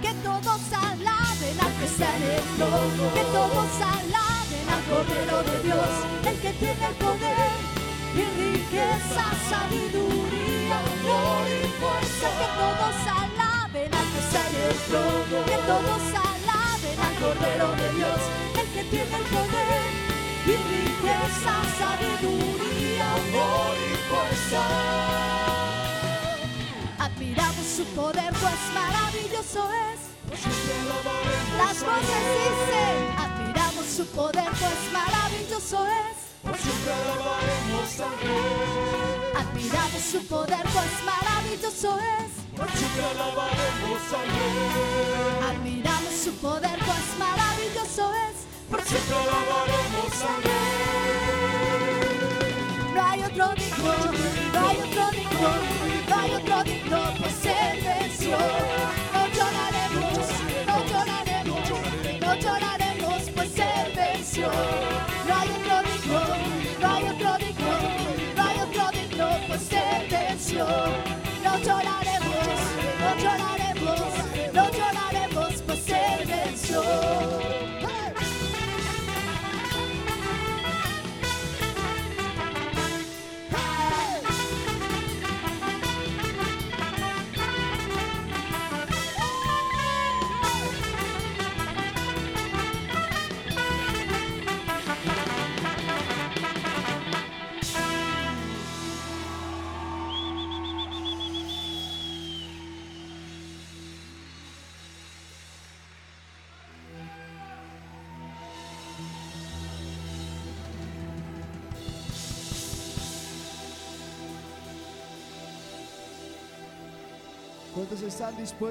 Que 0.00 0.12
todos 0.22 0.60
alaben 0.72 1.60
al 1.60 1.72
que 1.78 1.84
está 1.84 2.16
en 2.16 2.22
el 2.22 2.42
trono, 2.56 3.14
que 3.14 3.24
todos 3.32 3.70
alaben 3.80 4.66
al 4.74 4.82
Cordero 4.90 5.42
de 5.42 5.62
Dios, 5.62 5.90
el 6.26 6.36
que 6.38 6.52
tiene 6.52 6.86
el 6.86 6.94
poder 6.94 7.52
y 8.14 8.24
riqueza, 8.42 9.24
sabiduría, 9.48 10.76
honor 10.90 11.46
y 11.48 11.66
fuerza. 11.80 12.28
Que 12.38 12.48
todos 12.62 12.96
alaben 13.22 13.94
al 13.94 14.06
que 14.12 14.18
está 14.18 14.40
en 14.48 14.56
el 14.68 14.76
trono, 14.88 15.44
que 15.46 15.58
todos 15.70 16.02
alaben 16.30 16.96
al 17.06 17.14
Cordero 17.22 17.68
de 17.76 17.88
Dios, 17.96 18.20
el 18.60 18.66
que 18.74 18.84
tiene 18.90 19.16
el 19.16 19.22
poder 19.24 20.01
y 20.44 20.50
riqueza, 20.50 21.54
sabiduría, 21.78 23.06
honor 23.14 23.76
y 23.78 23.94
fuerza. 24.10 24.62
Admiramos 26.98 27.66
su 27.76 27.84
poder, 27.94 28.32
pues 28.40 28.60
maravilloso 28.74 29.70
es. 29.72 30.00
Las 31.58 31.84
voces 31.84 32.24
dicen, 32.42 32.96
admiramos 33.18 33.86
su 33.86 34.06
poder, 34.06 34.50
pues 34.50 34.92
maravilloso 34.92 35.86
es. 35.86 36.22
Siempre 36.60 36.92
alabaremos 36.92 38.00
al 38.00 38.18
Rey. 38.20 39.32
Admiramos 39.38 40.02
su 40.02 40.26
poder, 40.26 40.62
pues 40.72 40.92
maravilloso 41.04 41.98
es. 41.98 42.30
Siempre 42.78 43.04
alabaremos 43.04 44.02
al 44.18 44.26
Rey. 44.26 45.54
Admiramos 45.54 46.14
su 46.24 46.32
poder, 46.34 46.78
pues 46.80 47.18
maravilloso 47.18 48.12
es. 48.14 48.41
Por 48.72 48.82
siempre 48.84 49.14
alabaremos 49.14 50.22
al 50.22 50.42
Rey. 50.44 50.91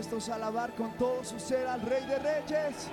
dispuestos 0.02 0.30
a 0.30 0.36
alabar 0.36 0.74
con 0.74 0.92
todo 0.94 1.24
su 1.24 1.40
ser 1.40 1.68
al 1.68 1.82
Rey 1.82 2.04
de 2.08 2.18
Reyes? 2.18 2.88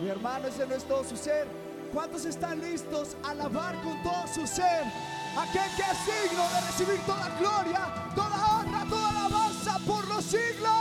Mi 0.00 0.08
hermano, 0.08 0.48
ese 0.48 0.66
no 0.66 0.74
es 0.74 0.84
todo 0.84 1.04
su 1.04 1.16
ser. 1.16 1.46
¿Cuántos 1.92 2.24
están 2.24 2.58
listos 2.60 3.14
a 3.22 3.30
alabar 3.30 3.74
con 3.82 4.02
todo 4.02 4.26
su 4.34 4.46
ser? 4.46 4.84
Aquel 5.36 5.70
que 5.76 5.82
es 5.82 6.06
digno 6.06 6.42
de 6.48 6.60
recibir 6.62 7.00
toda 7.04 7.28
gloria, 7.38 8.12
toda 8.14 8.56
honra, 8.56 8.84
toda 8.88 9.10
alabanza 9.10 9.78
por 9.86 10.08
los 10.08 10.24
siglos. 10.24 10.72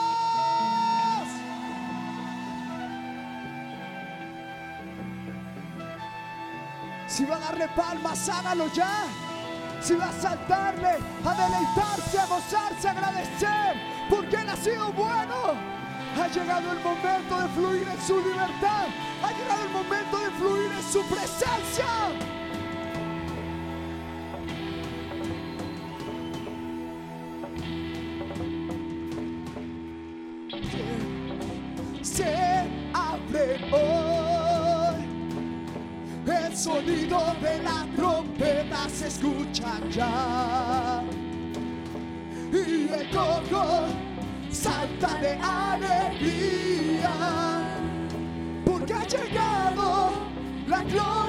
Si 7.08 7.26
va 7.26 7.36
a 7.36 7.40
darle 7.40 7.68
palmas, 7.76 8.30
hágalo 8.30 8.68
ya. 8.74 9.06
Si 9.82 9.96
va 9.96 10.08
a 10.08 10.14
saltarle, 10.14 10.98
a 11.26 11.34
deleitarse, 11.34 12.20
a 12.20 12.26
gozarse, 12.26 12.88
a 12.88 12.92
agradecer, 12.92 13.93
porque 14.10 14.36
Él 14.36 14.50
ha 14.50 14.56
sido 14.56 14.92
bueno. 14.94 15.74
Ha 16.16 16.28
llegado 16.28 16.72
el 16.72 16.80
momento 16.80 17.42
de 17.42 17.48
fluir 17.50 17.88
en 17.88 18.02
su 18.02 18.18
libertad. 18.18 18.86
Ha 19.24 19.32
llegado 19.32 19.64
el 19.64 19.72
momento 19.72 20.18
de 20.20 20.32
fluir 20.32 20.72
en 20.72 20.84
su 20.84 21.02
presencia. 21.08 21.86
Se 32.02 32.70
abre 32.94 33.60
hoy. 33.72 34.14
El 36.26 36.56
sonido 36.56 37.36
de 37.42 37.64
la 37.64 37.88
trompeta 37.96 38.88
se 38.90 39.08
escucha 39.08 39.80
ya 39.90 41.02
de 43.12 43.88
salta 44.52 45.20
de 45.20 45.34
alegría, 45.42 47.12
porque 48.66 48.94
ha 48.94 49.08
llegado 49.08 50.14
la 50.68 50.84
gloria. 50.84 51.23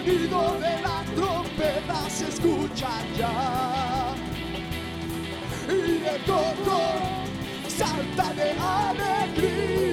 sonido 0.00 0.58
de 0.60 0.82
la 0.82 1.04
trompeta 1.14 2.08
se 2.08 2.28
escucha 2.28 2.88
ya. 3.18 4.14
Y 5.68 5.98
de 5.98 6.18
todo 6.26 6.80
salta 7.68 8.32
de 8.34 8.52
alegría. 8.52 9.89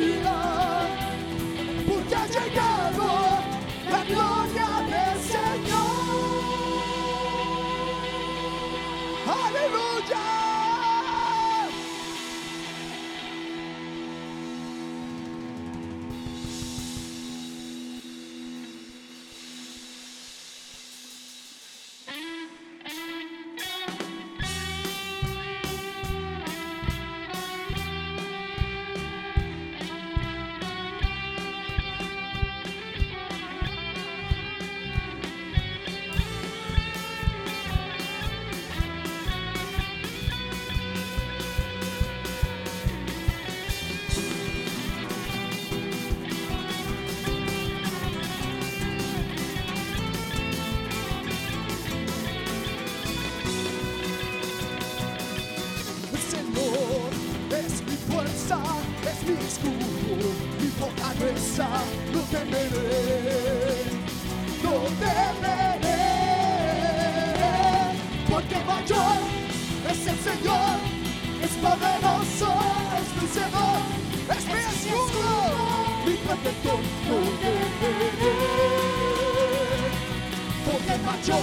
se. 80.97 81.33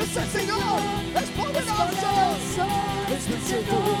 Es 0.00 0.16
el 0.16 0.28
Señor, 0.28 0.80
es 1.14 1.30
poderoso, 1.30 2.66
es 3.12 3.28
vencedor, 3.28 3.98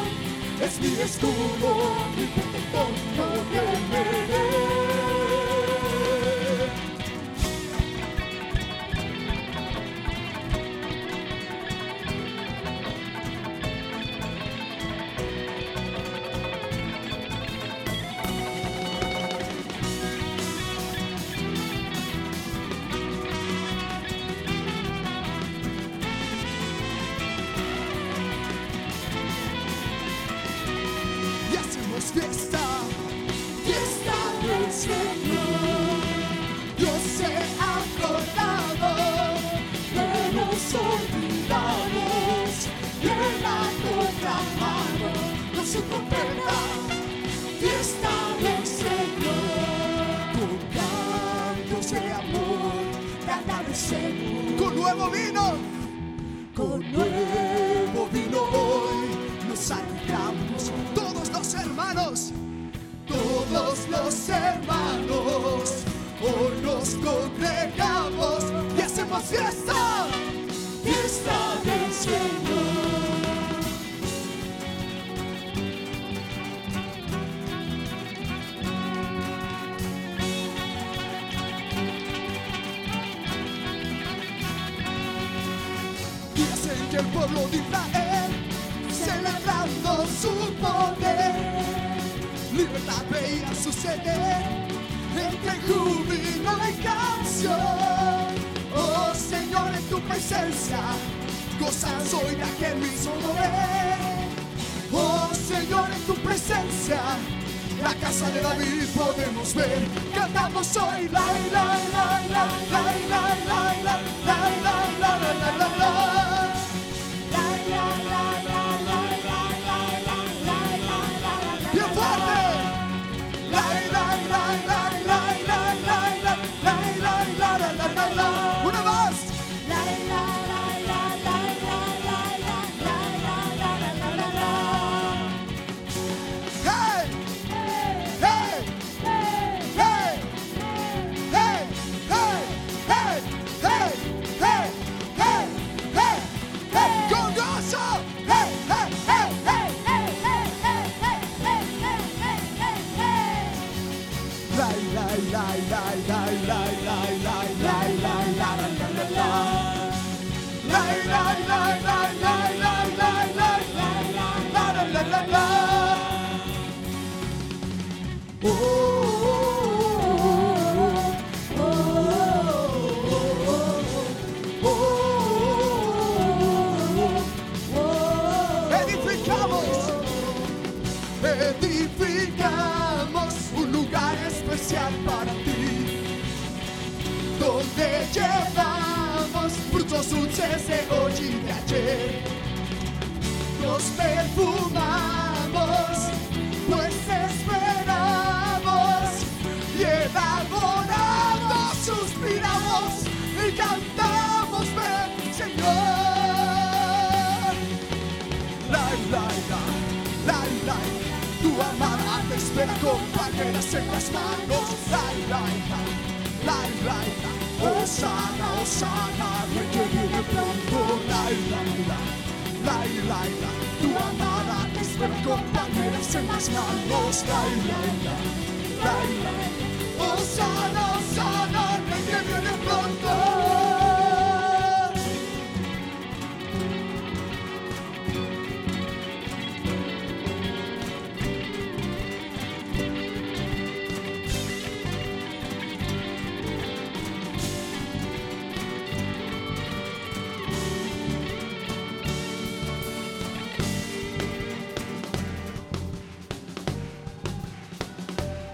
es 0.62 0.80
mi 0.80 1.00
escudo, 1.00 1.94
mi 2.16 2.26
protector, 2.26 2.90
no 3.16 3.26
temeré. 3.50 4.69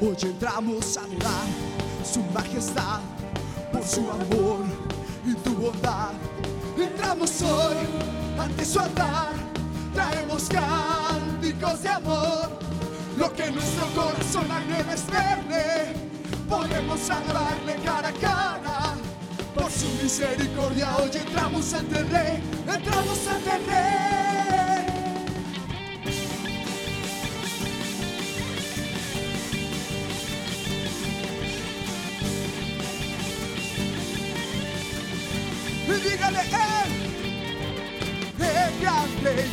Hoy 0.06 0.16
entramos 0.22 0.96
a 0.96 1.00
adorar 1.00 1.48
su 2.04 2.22
majestad 2.32 3.00
por 3.72 3.82
su 3.82 4.08
amor 4.08 4.64
y 5.26 5.34
tu 5.34 5.52
bondad. 5.56 6.12
Entramos 6.78 7.42
hoy 7.42 7.74
ante 8.38 8.64
su 8.64 8.78
altar, 8.78 9.32
traemos 9.92 10.44
cánticos 10.48 11.82
de 11.82 11.88
amor. 11.88 12.50
Lo 13.18 13.32
que 13.32 13.50
nuestro 13.50 13.86
corazón 13.96 14.48
anhela 14.48 14.94
es 14.94 15.06
verle, 15.08 15.96
podemos 16.48 17.10
adorarle 17.10 17.74
cara 17.84 18.08
a 18.08 18.12
cara. 18.12 18.94
Por 19.56 19.72
su 19.72 19.88
misericordia 20.00 20.96
hoy 20.98 21.10
entramos 21.14 21.74
ante 21.74 21.98
el 21.98 22.08
rey, 22.10 22.42
entramos 22.64 23.26
ante 23.26 23.56
el 23.56 23.66
rey. 23.66 24.05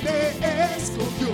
Me 0.04 0.76
escogió, 0.78 1.34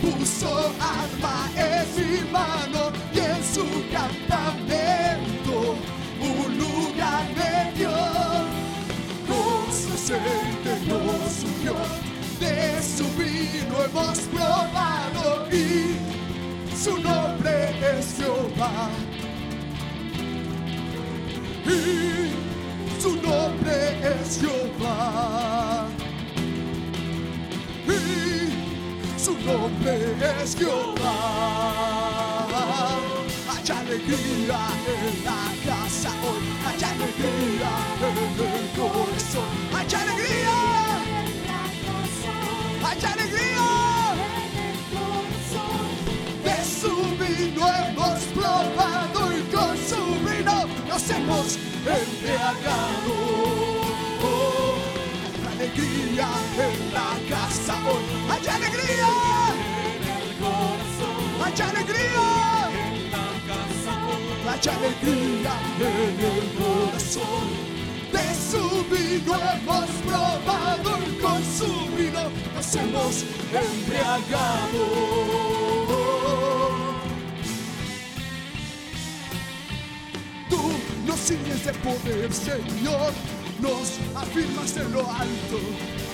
puso 0.00 0.72
arma 0.80 1.48
en 1.56 1.86
mi 1.96 2.30
mano 2.30 2.92
y 3.12 3.18
en 3.18 3.44
su 3.44 3.64
campamento 3.92 5.76
un 6.20 6.58
lugar 6.58 7.24
me 7.36 7.72
dio, 7.78 7.90
con 9.26 9.68
aceite 9.94 10.72
nos 10.86 11.44
ungió, 11.44 11.76
de 12.40 12.82
su 12.82 13.04
vino 13.16 13.84
hemos 13.84 14.18
probado 14.20 15.46
y 15.52 15.96
su 16.76 16.98
nombre 16.98 17.70
es 17.98 18.16
Jehová. 18.16 18.90
Nombre 29.44 29.94
es 30.42 30.56
Jehová. 30.56 31.16
Hay 33.50 33.68
alegría 33.76 34.60
en 34.86 35.24
la 35.24 35.42
casa 35.66 36.10
hoy, 36.24 36.44
hay 36.66 36.82
alegría 36.84 37.72
en 38.08 38.16
el 38.48 38.66
corazón, 38.78 39.52
hay 39.76 39.92
alegría, 39.94 40.58
hay 42.84 43.02
alegría. 43.12 43.68
De 46.44 46.58
su 46.64 46.92
vino 47.22 47.62
hemos 47.68 48.18
probado 48.34 49.20
y 49.36 49.42
con 49.54 49.76
su 49.76 50.00
vino 50.26 50.56
nos 50.88 51.10
hemos 51.10 51.58
embriagado. 51.84 53.67
Casa 57.68 57.90
hoy, 57.90 58.04
hay 58.30 58.46
alegría, 58.46 59.08
hay 61.44 61.60
alegría, 61.60 62.24
hay 64.46 64.68
alegría 64.76 65.54
en 65.78 66.20
el 66.24 66.46
corazón. 66.58 67.48
De 68.12 68.26
su 68.50 68.84
vino 68.90 69.34
hemos 69.34 69.90
probado 70.06 70.98
y 71.06 71.20
con 71.20 71.40
su 71.44 71.70
vino 71.94 72.30
nos 72.54 72.74
hemos 72.74 73.24
embriagado. 73.52 74.84
Tú 80.48 80.60
nos 81.06 81.20
ciñes 81.20 81.64
de 81.66 81.72
poder, 81.74 82.32
Señor, 82.32 83.12
nos 83.60 83.98
afirmas 84.16 84.76
en 84.76 84.92
lo 84.92 85.00
alto. 85.00 86.07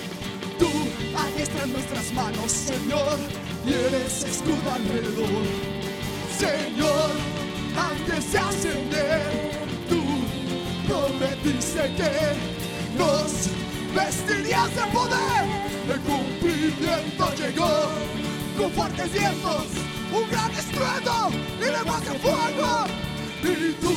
Tú 1.34 1.40
adiestras 1.40 1.66
nuestras 1.66 2.12
manos, 2.12 2.52
Señor, 2.52 3.18
y 3.66 3.72
eres 3.72 4.22
escudo 4.22 4.70
alrededor. 4.72 5.44
Señor, 6.38 7.10
antes 7.76 8.32
de 8.32 8.38
ascender, 8.38 9.22
tú 9.88 10.00
prometiste 10.86 11.92
que 11.96 12.96
nos 12.96 13.50
vestirías 13.96 14.70
de 14.76 14.82
poder. 14.92 15.44
El 15.92 16.00
cumplimiento 16.02 17.34
llegó 17.34 17.88
con 18.56 18.70
fuertes 18.70 19.12
vientos, 19.12 19.66
un 20.12 20.30
gran 20.30 20.52
estruendo 20.52 21.30
y 21.58 21.64
lenguas 21.64 22.00
de 22.04 22.18
fuego. 22.20 22.86
Y 23.42 23.72
tu 23.82 23.94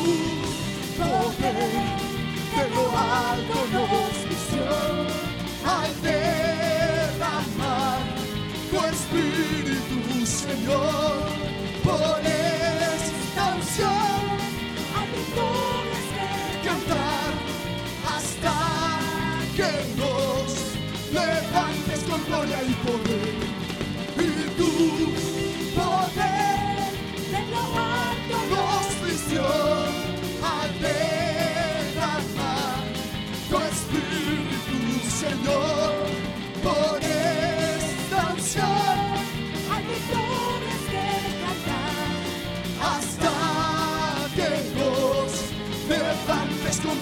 poder 0.97 2.07
de 2.55 2.69
lo 2.73 2.97
alto 2.97 3.57
nos 3.73 4.27
vistió 4.27 4.65
al 5.65 6.01
derramar 7.17 7.99
tu 8.69 8.77
espíritu, 8.85 10.25
Señor, 10.25 11.23
por 11.83 12.19
esta 12.23 13.55
unción 13.55 14.37
cantar 16.63 17.33
hasta 18.15 18.53
que 19.55 19.71
nos 19.97 20.47
levantes 21.13 21.99
con 22.09 22.23
gloria 22.25 22.63
y 22.63 22.73
poder. 22.85 23.36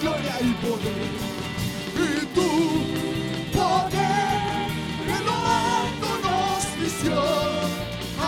gloria 0.05 0.35
y 0.39 0.51
poder. 0.65 1.11
Y 1.97 2.25
tu 2.35 2.49
poder 3.57 4.43
en 5.15 5.21
lo 5.25 5.37
alto 5.73 6.09
nos 6.25 6.61
vistió 6.79 7.19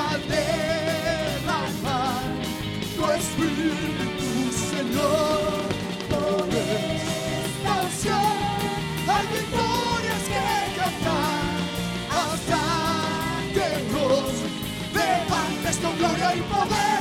a 0.02 0.18
derramar 0.34 2.24
tu 2.96 3.04
espíritu, 3.20 4.32
Señor. 4.72 5.68
Por 6.10 6.48
esta 6.50 7.76
hay 9.14 9.26
victorias 9.38 10.24
que 10.32 10.46
cantar 10.80 11.58
hasta 12.22 12.62
que 13.56 13.70
nos 13.94 14.30
levantes 14.98 15.76
con 15.78 15.94
gloria 15.98 16.30
y 16.36 16.42
poder. 16.42 16.97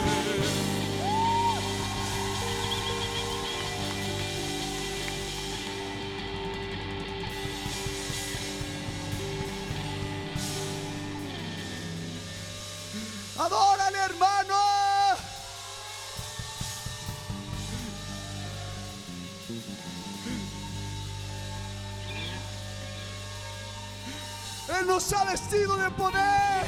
Nos 25.47 25.53
ha 25.53 25.57
vestido 25.57 25.77
de 25.77 25.91
poder. 25.91 26.67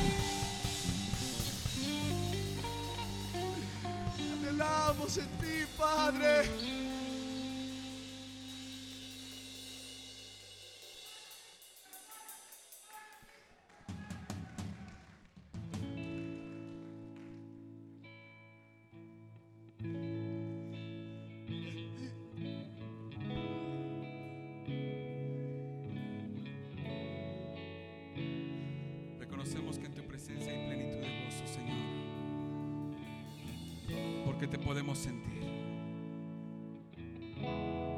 Anhelamos 4.32 5.18
en 5.18 5.28
ti, 5.38 5.66
Padre. 5.76 6.77
Podemos 34.68 34.98
sentir. 34.98 35.48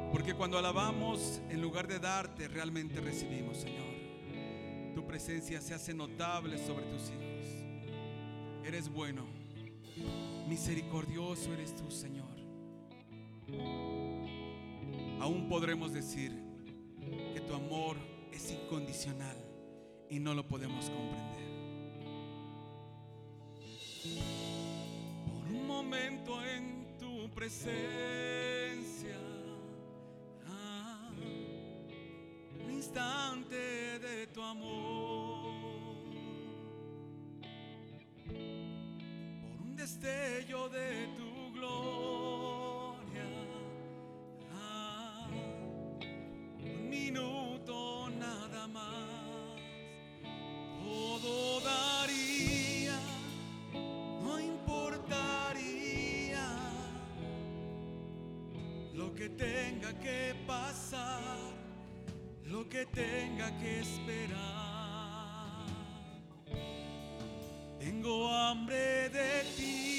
Porque 0.09 0.33
cuando 0.33 0.57
alabamos, 0.57 1.41
en 1.49 1.61
lugar 1.61 1.85
de 1.85 1.99
darte, 1.99 2.47
realmente 2.47 3.01
recibimos, 3.01 3.57
Señor. 3.57 3.93
Tu 4.95 5.05
presencia 5.05 5.59
se 5.59 5.73
hace 5.73 5.93
notable 5.93 6.57
sobre 6.57 6.85
tus 6.85 7.09
hijos. 7.09 8.65
Eres 8.65 8.87
bueno. 8.87 9.25
Misericordioso 10.47 11.51
eres 11.51 11.75
tú, 11.75 11.91
Señor. 11.91 12.37
Aún 15.19 15.49
podremos 15.49 15.91
decir 15.91 16.31
que 17.33 17.41
tu 17.41 17.53
amor 17.53 17.97
es 18.31 18.49
incondicional 18.49 19.35
y 20.09 20.19
no 20.19 20.33
lo 20.33 20.47
podemos 20.47 20.89
comprender. 20.89 21.50
Presencia, 27.63 29.19
ah, 30.47 31.11
un 32.59 32.71
instante 32.71 33.99
de 33.99 34.27
tu 34.33 34.41
amor, 34.41 34.80
que 59.21 59.29
tenga 59.29 59.93
que 59.99 60.33
pasar, 60.47 61.37
lo 62.45 62.67
que 62.67 62.87
tenga 62.87 63.55
que 63.59 63.81
esperar. 63.81 65.67
Tengo 67.79 68.27
hambre 68.27 69.09
de 69.09 69.43
ti, 69.55 69.90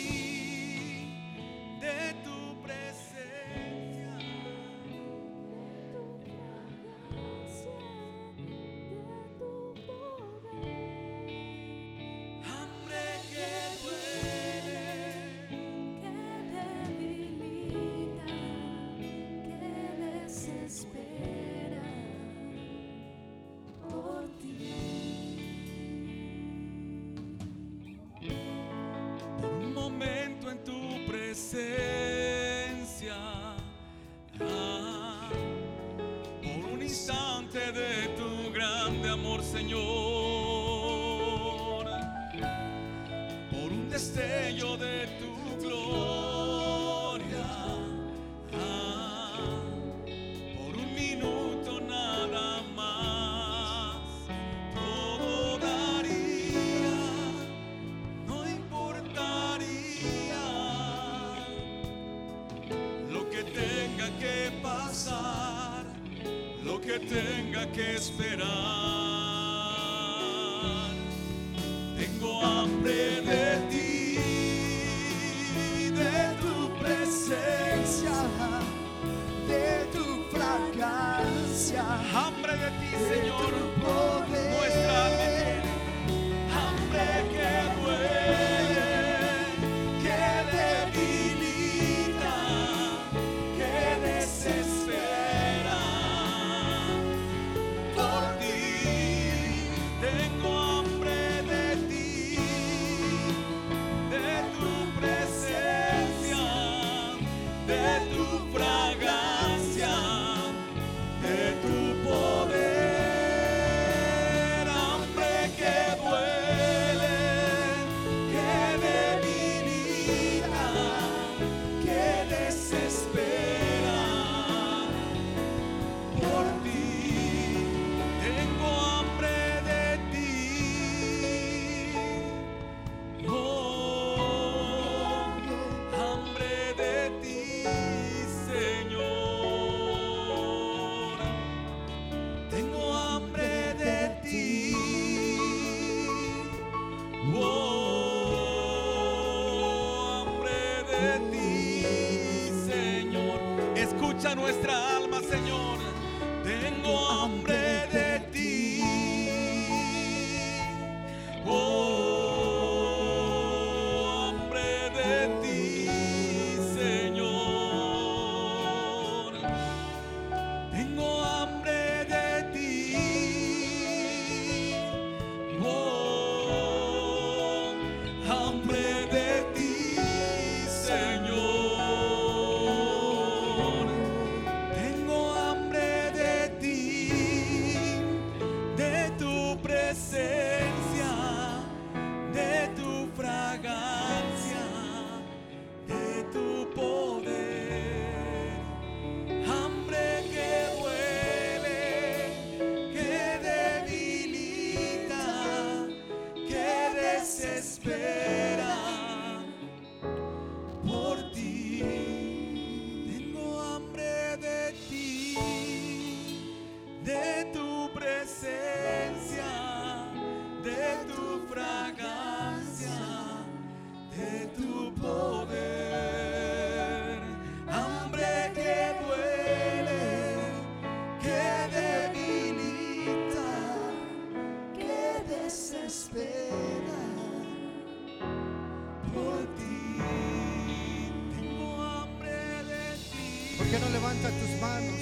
levanta 244.12 244.30
tus 244.38 244.60
manos. 244.60 245.00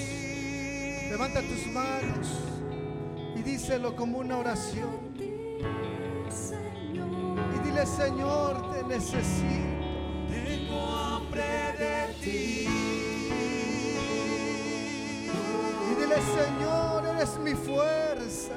Levanta 1.10 1.42
tus 1.42 1.66
manos 1.72 2.28
y 3.36 3.42
díselo 3.42 3.96
como 3.96 4.18
una 4.18 4.38
oración. 4.38 5.10
Y 7.54 7.58
dile, 7.66 7.86
Señor, 7.86 8.72
te 8.72 8.84
necesito. 8.84 9.80
Tengo 10.28 10.80
hambre 10.80 11.42
de 11.78 12.14
ti. 12.22 12.68
Y 15.86 15.94
dile, 16.00 16.16
Señor, 16.16 17.06
eres 17.16 17.38
mi 17.38 17.54
fuerza. 17.54 18.54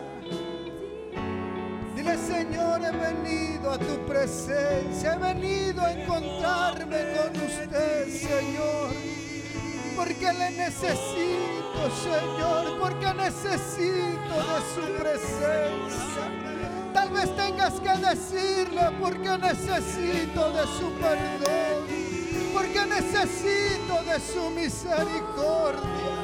Dile, 1.96 2.18
Señor, 2.18 2.82
he 2.84 2.92
venido 2.92 3.72
a 3.72 3.80
tu 3.80 4.06
presencia. 4.06 5.14
He 5.14 5.18
venido 5.18 5.82
a 5.82 5.94
encontrarme 5.94 6.98
con 7.16 7.42
usted, 7.42 8.08
Señor. 8.08 8.93
Porque 10.04 10.34
le 10.34 10.52
necesito, 10.52 11.82
Señor. 12.04 12.78
Porque 12.78 13.14
necesito 13.14 14.36
de 14.50 14.60
su 14.76 14.82
presencia. 15.00 16.24
Tal 16.94 17.10
vez 17.12 17.34
tengas 17.38 17.74
que 17.80 17.98
decirle 18.06 18.82
porque 19.00 19.38
necesito 19.38 20.52
de 20.52 20.64
su 20.78 20.92
perdón. 21.00 21.88
Porque 22.52 22.86
necesito 22.86 24.04
de 24.04 24.20
su 24.20 24.50
misericordia. 24.50 26.16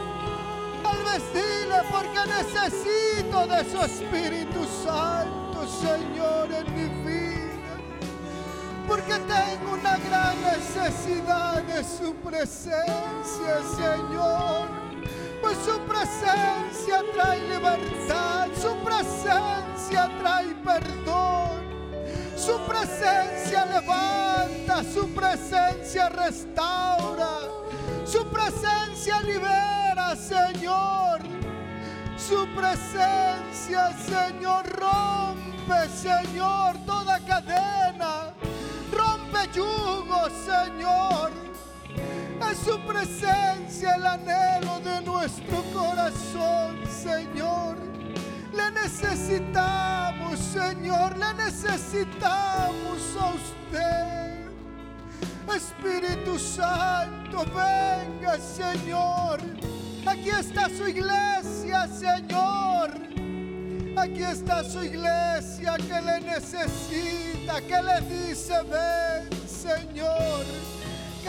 Tal 0.83 0.97
vez 1.05 1.23
dile 1.33 1.79
porque 1.89 2.19
necesito 2.37 3.47
de 3.47 3.71
su 3.71 3.79
Espíritu 3.79 4.65
Santo, 4.83 5.65
Señor, 5.65 6.49
en 6.51 6.75
mi 6.75 7.09
vida. 7.09 7.29
Porque 8.89 9.13
tengo 9.13 9.73
una 9.73 9.97
gran 9.97 10.35
necesidad 10.41 11.61
de 11.61 11.83
su 11.83 12.13
presencia, 12.15 13.08
Señor. 13.37 14.67
Pues 15.41 15.57
su 15.59 15.79
presencia 15.81 17.03
trae 17.13 17.39
libertad, 17.47 18.47
su 18.61 18.75
presencia 18.83 20.09
trae 20.19 20.55
perdón. 20.63 21.69
Su 22.35 22.57
presencia 22.65 23.65
levanta, 23.65 24.83
su 24.83 25.13
presencia 25.13 26.09
restaura, 26.09 27.39
su 28.05 28.25
presencia 28.27 29.21
libera, 29.21 30.15
Señor. 30.15 31.19
Su 32.17 32.47
presencia, 32.53 33.91
Señor, 33.97 34.65
rompe, 34.67 35.89
Señor, 35.89 36.77
toda 36.85 37.19
cadena. 37.19 38.33
Rompe 38.91 39.49
yugo, 39.53 40.27
Señor. 40.45 41.48
Es 42.51 42.57
su 42.59 42.79
presencia 42.79 43.95
el 43.95 44.05
anhelo 44.05 44.79
de 44.79 45.01
nuestro 45.01 45.63
corazón, 45.71 46.79
Señor. 46.89 47.77
Le 48.51 48.71
necesitamos, 48.71 50.39
Señor, 50.39 51.15
le 51.17 51.33
necesitamos 51.35 53.15
a 53.19 53.33
usted. 53.35 54.49
Espíritu 55.55 56.39
Santo, 56.39 57.45
venga, 57.45 58.39
Señor. 58.39 59.39
Aquí 60.07 60.29
está 60.29 60.69
su 60.69 60.87
iglesia, 60.87 61.87
Señor. 61.87 62.91
Aquí 63.95 64.23
está 64.23 64.63
su 64.63 64.83
iglesia 64.83 65.75
que 65.77 66.01
le 66.01 66.21
necesita, 66.21 67.61
que 67.61 67.81
le 67.81 68.01
dice, 68.01 68.53
ven, 68.63 69.47
Señor. 69.47 70.45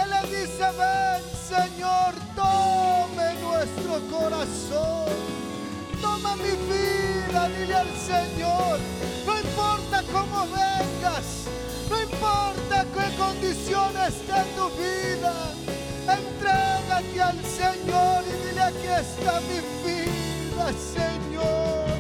Que 0.00 0.06
le 0.06 0.22
dice, 0.34 0.64
ven, 0.78 1.22
Señor, 1.46 2.14
tome 2.34 3.34
nuestro 3.42 4.00
corazón. 4.08 5.12
Toma 6.00 6.36
mi 6.36 6.52
vida, 6.72 7.48
dile 7.50 7.74
al 7.74 7.92
Señor. 7.98 8.78
No 9.26 9.38
importa 9.38 10.02
cómo 10.10 10.46
vengas, 10.46 11.44
no 11.90 12.02
importa 12.02 12.86
qué 12.94 13.16
condiciones 13.16 14.14
esté 14.14 14.42
tu 14.56 14.70
vida. 14.70 15.34
Entrégate 16.08 17.20
al 17.20 17.44
Señor 17.44 18.24
y 18.26 18.48
dile, 18.48 18.62
aquí 18.62 18.86
está 18.86 19.40
mi 19.40 19.60
vida, 19.84 20.72
Señor. 20.96 21.98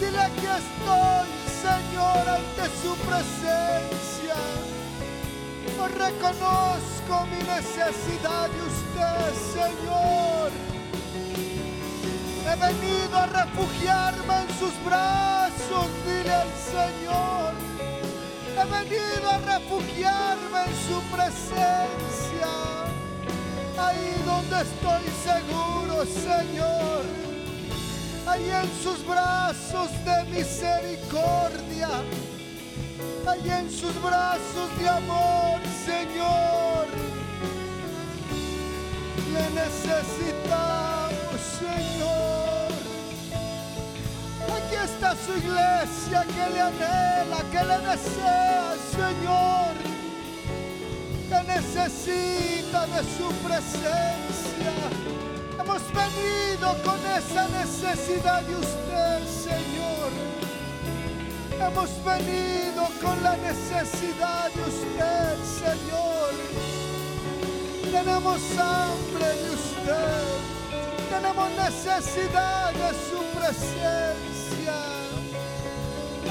Dile, 0.00 0.18
aquí 0.18 0.46
estoy, 0.46 1.28
Señor, 1.60 2.26
ante 2.26 2.64
su 2.82 2.96
presencia. 3.06 4.13
No 5.84 5.90
reconozco 5.90 7.26
mi 7.26 7.36
necesidad 7.42 8.48
de 8.48 8.62
usted, 8.62 9.34
Señor. 9.52 10.50
He 12.40 12.56
venido 12.56 13.18
a 13.18 13.26
refugiarme 13.26 14.34
en 14.44 14.58
sus 14.58 14.72
brazos, 14.82 15.86
dile 16.06 16.32
al 16.32 16.48
Señor. 16.72 17.52
He 18.56 18.64
venido 18.64 19.30
a 19.30 19.38
refugiarme 19.38 20.60
en 20.64 20.74
su 20.88 21.02
presencia. 21.14 22.48
Ahí 23.76 24.22
donde 24.24 24.62
estoy 24.62 25.04
seguro, 25.22 26.06
Señor. 26.06 27.04
Ahí 28.26 28.48
en 28.48 28.82
sus 28.82 29.06
brazos 29.06 29.90
de 30.06 30.24
misericordia. 30.34 31.90
Ahí 33.26 33.50
en 33.50 33.70
sus 33.70 33.94
brazos 34.02 34.78
de 34.78 34.86
amor, 34.86 35.58
Señor. 35.86 36.86
Le 39.32 39.50
necesitamos, 39.62 41.40
Señor. 41.58 42.68
Aquí 44.56 44.76
está 44.84 45.16
su 45.16 45.32
iglesia 45.38 46.26
que 46.26 46.50
le 46.52 46.60
anhela, 46.60 47.40
que 47.50 47.64
le 47.64 47.78
desea, 47.88 48.74
Señor. 48.92 49.72
Que 51.30 51.38
necesita 51.48 52.86
de 52.86 53.02
su 53.16 53.32
presencia. 53.46 54.74
Hemos 55.58 55.82
venido 55.94 56.76
con 56.84 57.00
esa 57.06 57.48
necesidad 57.48 58.42
de 58.42 58.54
usted, 58.56 59.26
Señor. 59.26 60.43
Hemos 61.60 61.90
venido 62.04 62.88
con 63.00 63.22
la 63.22 63.36
necesidad 63.36 64.50
de 64.52 64.62
usted, 64.62 65.36
Señor. 65.62 66.34
Tenemos 67.90 68.40
hambre 68.58 69.26
de 69.26 69.50
usted. 69.50 70.44
Tenemos 71.10 71.50
necesidad 71.52 72.72
de 72.72 72.90
su 73.08 73.20
presencia. 73.38 74.74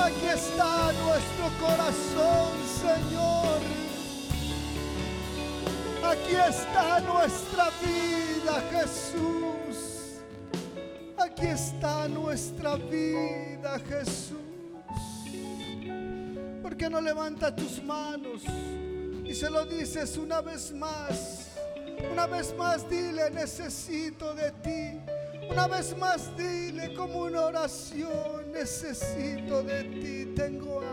Aquí 0.03 0.25
está 0.25 0.91
nuestro 1.03 1.45
corazón, 1.65 2.51
Señor. 2.81 3.59
Aquí 6.03 6.35
está 6.35 6.99
nuestra 6.99 7.69
vida, 7.81 8.61
Jesús. 8.71 10.19
Aquí 11.17 11.45
está 11.45 12.07
nuestra 12.09 12.75
vida, 12.75 13.79
Jesús. 13.87 14.42
¿Por 16.73 16.79
qué 16.79 16.89
no 16.89 17.01
levanta 17.01 17.55
tus 17.55 17.83
manos 17.83 18.41
y 19.23 19.31
se 19.35 19.47
lo 19.47 19.63
dices 19.63 20.17
una 20.17 20.41
vez 20.41 20.73
más? 20.73 21.49
Una 22.11 22.25
vez 22.25 22.51
más 22.57 22.89
dile, 22.89 23.29
necesito 23.29 24.33
de 24.33 24.49
ti. 24.63 24.99
Una 25.51 25.67
vez 25.67 25.95
más 25.95 26.35
dile 26.35 26.95
como 26.95 27.19
una 27.19 27.41
oración, 27.41 28.51
necesito 28.51 29.61
de 29.61 29.83
ti, 29.83 30.33
tengo 30.35 30.79
hambre. 30.79 30.92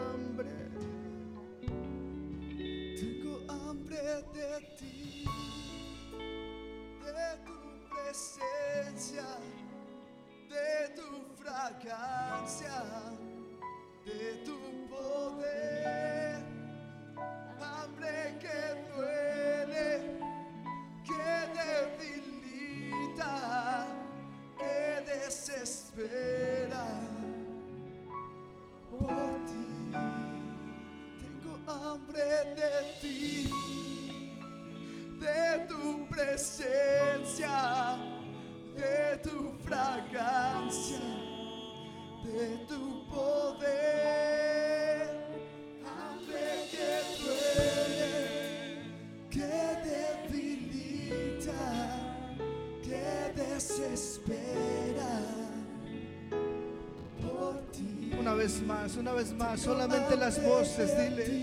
Solamente 59.56 60.16
las 60.16 60.42
voces, 60.42 60.90
dile. 60.96 61.39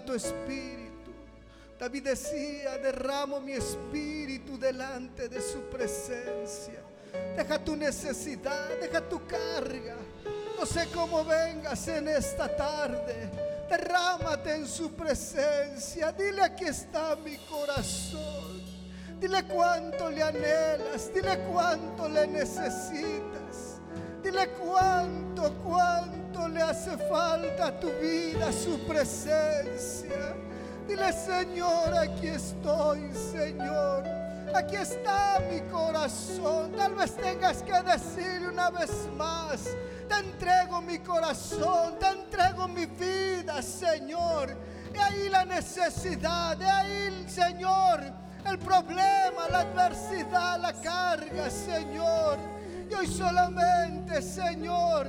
Tu 0.00 0.14
espíritu. 0.14 0.82
David 1.78 2.04
decía, 2.04 2.78
derramo 2.78 3.40
mi 3.40 3.52
espíritu 3.52 4.58
delante 4.58 5.28
de 5.28 5.40
su 5.40 5.62
presencia. 5.62 6.80
Deja 7.36 7.58
tu 7.58 7.76
necesidad, 7.76 8.68
deja 8.80 9.00
tu 9.00 9.26
carga. 9.26 9.96
No 10.58 10.64
sé 10.64 10.86
cómo 10.94 11.24
vengas 11.24 11.88
en 11.88 12.08
esta 12.08 12.54
tarde. 12.54 13.30
Derrámate 13.68 14.54
en 14.54 14.66
su 14.66 14.92
presencia. 14.92 16.12
Dile 16.12 16.42
aquí 16.42 16.66
está 16.66 17.16
mi 17.16 17.36
corazón. 17.48 18.62
Dile 19.18 19.44
cuánto 19.44 20.08
le 20.08 20.22
anhelas. 20.22 21.12
Dile 21.12 21.38
cuánto 21.50 22.08
le 22.08 22.26
necesitas. 22.28 23.80
Dile 24.22 24.48
cuánto, 24.50 25.52
cuánto 25.64 26.21
le 26.48 26.62
hace 26.62 26.96
falta 27.08 27.66
a 27.66 27.80
tu 27.80 27.88
vida 28.00 28.50
su 28.52 28.78
presencia. 28.86 30.34
Dile, 30.88 31.12
Señor, 31.12 31.94
aquí 31.96 32.28
estoy, 32.28 33.12
Señor. 33.12 34.04
Aquí 34.54 34.76
está 34.76 35.40
mi 35.50 35.60
corazón. 35.70 36.72
Tal 36.72 36.94
vez 36.94 37.16
tengas 37.16 37.62
que 37.62 37.80
decir 37.82 38.48
una 38.50 38.70
vez 38.70 38.90
más. 39.16 39.62
Te 40.08 40.14
entrego 40.16 40.82
mi 40.82 40.98
corazón, 40.98 41.98
te 41.98 42.08
entrego 42.08 42.68
mi 42.68 42.86
vida, 42.86 43.62
Señor. 43.62 44.54
De 44.92 45.00
ahí 45.00 45.28
la 45.30 45.44
necesidad, 45.44 46.56
de 46.56 46.68
ahí, 46.68 47.26
Señor, 47.28 48.02
el 48.44 48.58
problema, 48.58 49.48
la 49.50 49.60
adversidad, 49.60 50.60
la 50.60 50.72
carga, 50.74 51.48
Señor. 51.48 52.38
Y 52.90 52.94
hoy 52.94 53.06
solamente, 53.06 54.20
Señor, 54.20 55.06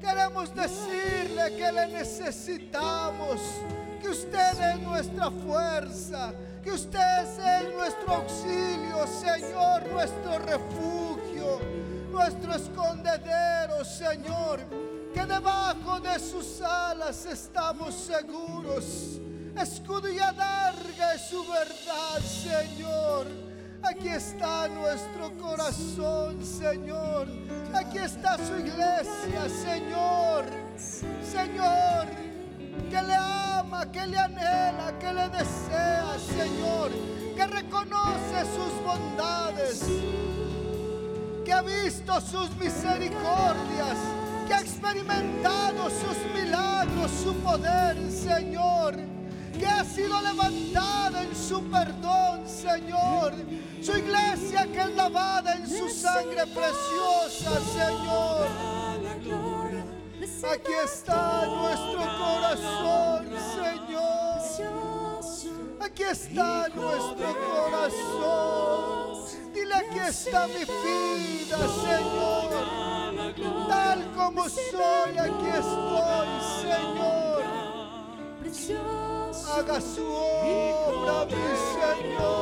queremos 0.00 0.54
decirle 0.54 1.56
que 1.56 1.72
le 1.72 1.86
necesitamos, 1.88 3.40
que 4.00 4.08
usted 4.08 4.74
es 4.74 4.80
nuestra 4.80 5.30
fuerza, 5.30 6.32
que 6.62 6.72
usted 6.72 7.22
es 7.22 7.74
nuestro 7.74 8.14
auxilio, 8.14 9.06
Señor, 9.06 9.86
nuestro 9.90 10.38
refugio, 10.38 11.60
nuestro 12.10 12.54
escondedero, 12.54 13.84
Señor, 13.84 14.60
que 15.14 15.24
debajo 15.24 16.00
de 16.00 16.18
sus 16.18 16.60
alas 16.60 17.24
estamos 17.26 17.94
seguros. 17.94 19.20
Escudo 19.56 20.08
y 20.08 20.18
adarga 20.18 21.14
es 21.14 21.22
su 21.30 21.42
verdad, 21.46 22.20
Señor. 22.20 23.45
Aquí 23.88 24.08
está 24.08 24.66
nuestro 24.66 25.30
corazón, 25.36 26.44
Señor. 26.44 27.28
Aquí 27.72 27.98
está 27.98 28.36
su 28.36 28.58
iglesia, 28.58 29.48
Señor. 29.48 30.44
Señor, 30.76 32.06
que 32.90 33.02
le 33.02 33.14
ama, 33.14 33.90
que 33.92 34.06
le 34.06 34.18
anhela, 34.18 34.92
que 34.98 35.12
le 35.12 35.28
desea, 35.28 36.16
Señor. 36.18 36.90
Que 37.36 37.46
reconoce 37.46 38.40
sus 38.56 38.84
bondades, 38.84 39.84
que 41.44 41.52
ha 41.52 41.62
visto 41.62 42.20
sus 42.20 42.50
misericordias, 42.56 43.98
que 44.48 44.54
ha 44.54 44.60
experimentado 44.60 45.90
sus 45.90 46.16
milagros, 46.34 47.10
su 47.22 47.34
poder, 47.36 47.96
Señor 48.10 49.15
que 49.58 49.66
ha 49.66 49.84
sido 49.84 50.20
levantada 50.20 51.22
en 51.22 51.34
su 51.34 51.62
perdón, 51.70 52.46
Señor. 52.48 53.34
Su 53.82 53.96
iglesia 53.96 54.66
que 54.72 54.80
es 54.80 54.94
lavada 54.94 55.54
en 55.54 55.68
su 55.68 55.88
sangre 55.88 56.46
preciosa, 56.46 57.60
Señor. 57.72 58.46
Aquí 60.52 60.72
está 60.84 61.46
nuestro 61.46 62.00
corazón, 62.18 63.26
Señor. 63.54 64.16
Aquí 65.80 66.02
está 66.02 66.68
nuestro 66.68 67.36
corazón. 67.48 68.96
Dile, 69.54 69.74
aquí 69.74 69.98
está 69.98 70.46
mi 70.48 70.64
vida, 70.64 71.58
Señor. 71.58 72.50
Tal 73.68 74.12
como 74.14 74.48
soy, 74.48 75.18
aquí 75.18 75.48
estoy, 75.48 76.28
Señor. 76.62 77.55
Haga 78.46 79.80
su 79.80 80.06
obra, 80.06 81.26
mi 81.26 81.32
Señor. 81.74 82.36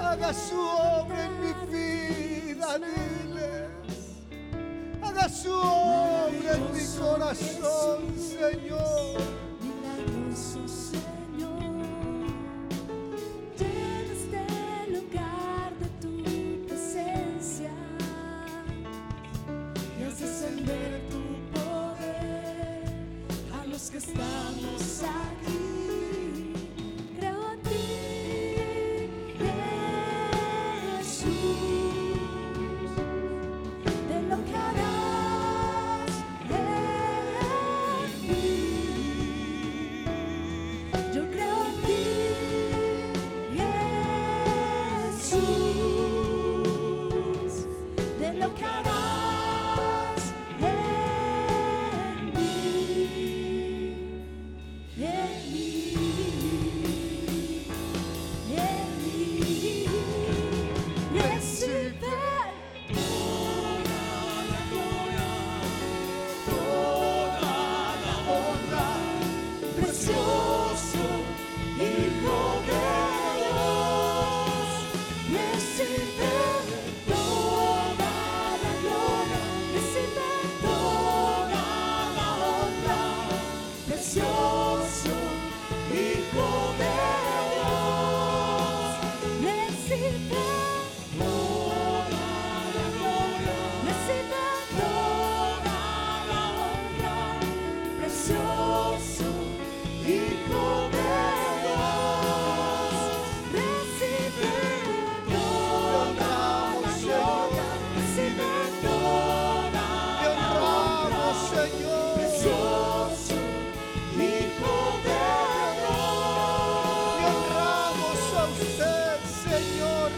Haga 0.00 0.32
su 0.32 0.60
obra 0.60 1.26
en 1.26 1.34
mi 1.40 1.52
vida, 1.72 2.78
diles. 2.78 3.70
Haga 5.02 5.28
su 5.28 5.52
obra 5.52 6.54
en 6.54 6.72
mi 6.72 6.84
corazón, 6.96 8.14
Señor. 8.16 9.41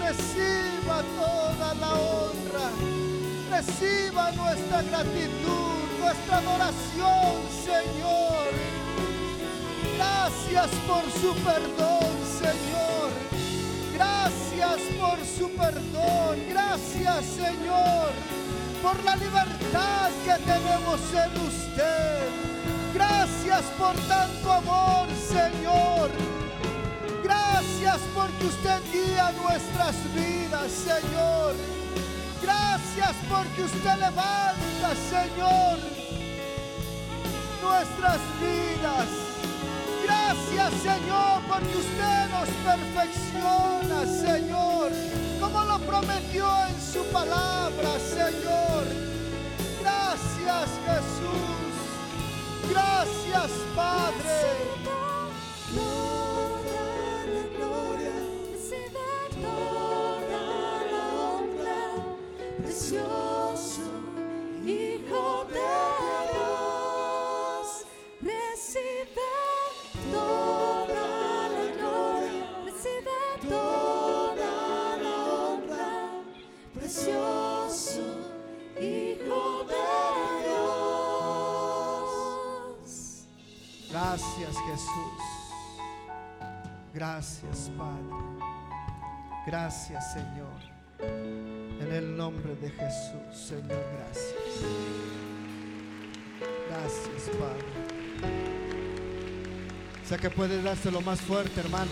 Reciba 0.06 1.02
toda 1.16 1.74
la 1.76 1.94
honra. 1.94 2.68
Reciba 3.50 4.32
nuestra 4.32 4.82
gratitud, 4.82 5.80
nuestra 5.98 6.36
adoración, 6.38 7.40
Señor. 7.64 8.52
Gracias 9.96 10.70
por 10.86 11.04
su 11.10 11.34
perdón, 11.42 12.12
Señor. 12.38 13.10
Gracias 13.94 14.80
por 15.00 15.18
su 15.24 15.48
perdón. 15.56 16.38
Gracias, 16.50 17.24
Señor, 17.24 18.12
por 18.82 19.02
la 19.04 19.16
libertad 19.16 20.10
que 20.26 20.34
tenemos 20.44 21.00
en 21.14 21.46
usted. 21.46 22.28
Gracias 22.92 23.62
por 23.78 23.96
tanto 24.06 24.52
amor, 24.52 25.08
Señor. 25.32 26.33
Gracias 27.84 28.08
porque 28.14 28.46
usted 28.46 28.80
guía 28.94 29.30
nuestras 29.42 29.94
vidas, 30.14 30.72
Señor. 30.72 31.54
Gracias 32.40 33.14
porque 33.28 33.62
usted 33.62 33.94
levanta, 33.98 34.94
Señor, 35.10 35.78
nuestras 37.62 38.20
vidas. 38.40 39.08
Gracias, 40.02 40.72
Señor, 40.82 41.42
porque 41.46 41.76
usted 41.76 42.30
nos 42.30 42.48
perfecciona, 42.64 44.06
Señor, 44.06 44.90
como 45.38 45.64
lo 45.64 45.78
prometió 45.80 46.46
en 46.66 46.80
su 46.80 47.04
palabra, 47.12 47.98
Señor. 48.00 48.84
Gracias, 49.82 50.70
Jesús. 50.86 52.70
Gracias, 52.70 53.50
Padre. 53.76 55.03
Gracias, 84.14 84.56
Jesús. 84.68 85.22
Gracias, 86.94 87.70
Padre. 87.76 88.14
Gracias, 89.44 90.12
Señor. 90.12 90.60
En 91.80 91.92
el 91.92 92.16
nombre 92.16 92.54
de 92.54 92.70
Jesús, 92.70 93.36
Señor, 93.36 93.84
gracias. 93.96 94.62
Gracias, 96.70 97.36
Padre. 97.40 98.30
Sé 100.06 100.16
que 100.18 100.30
puedes 100.30 100.62
dárselo 100.62 101.00
más 101.00 101.20
fuerte, 101.20 101.58
hermano. 101.58 101.90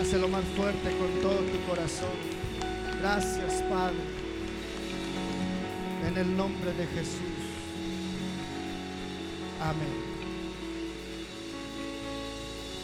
Hácelo 0.00 0.28
más 0.28 0.44
fuerte 0.56 0.96
con 0.96 1.20
todo 1.20 1.40
tu 1.40 1.60
corazón. 1.68 2.16
Gracias, 3.02 3.60
Padre. 3.64 3.98
En 6.06 6.16
el 6.16 6.34
nombre 6.38 6.72
de 6.72 6.86
Jesús. 6.86 7.20
Amén. 9.60 10.13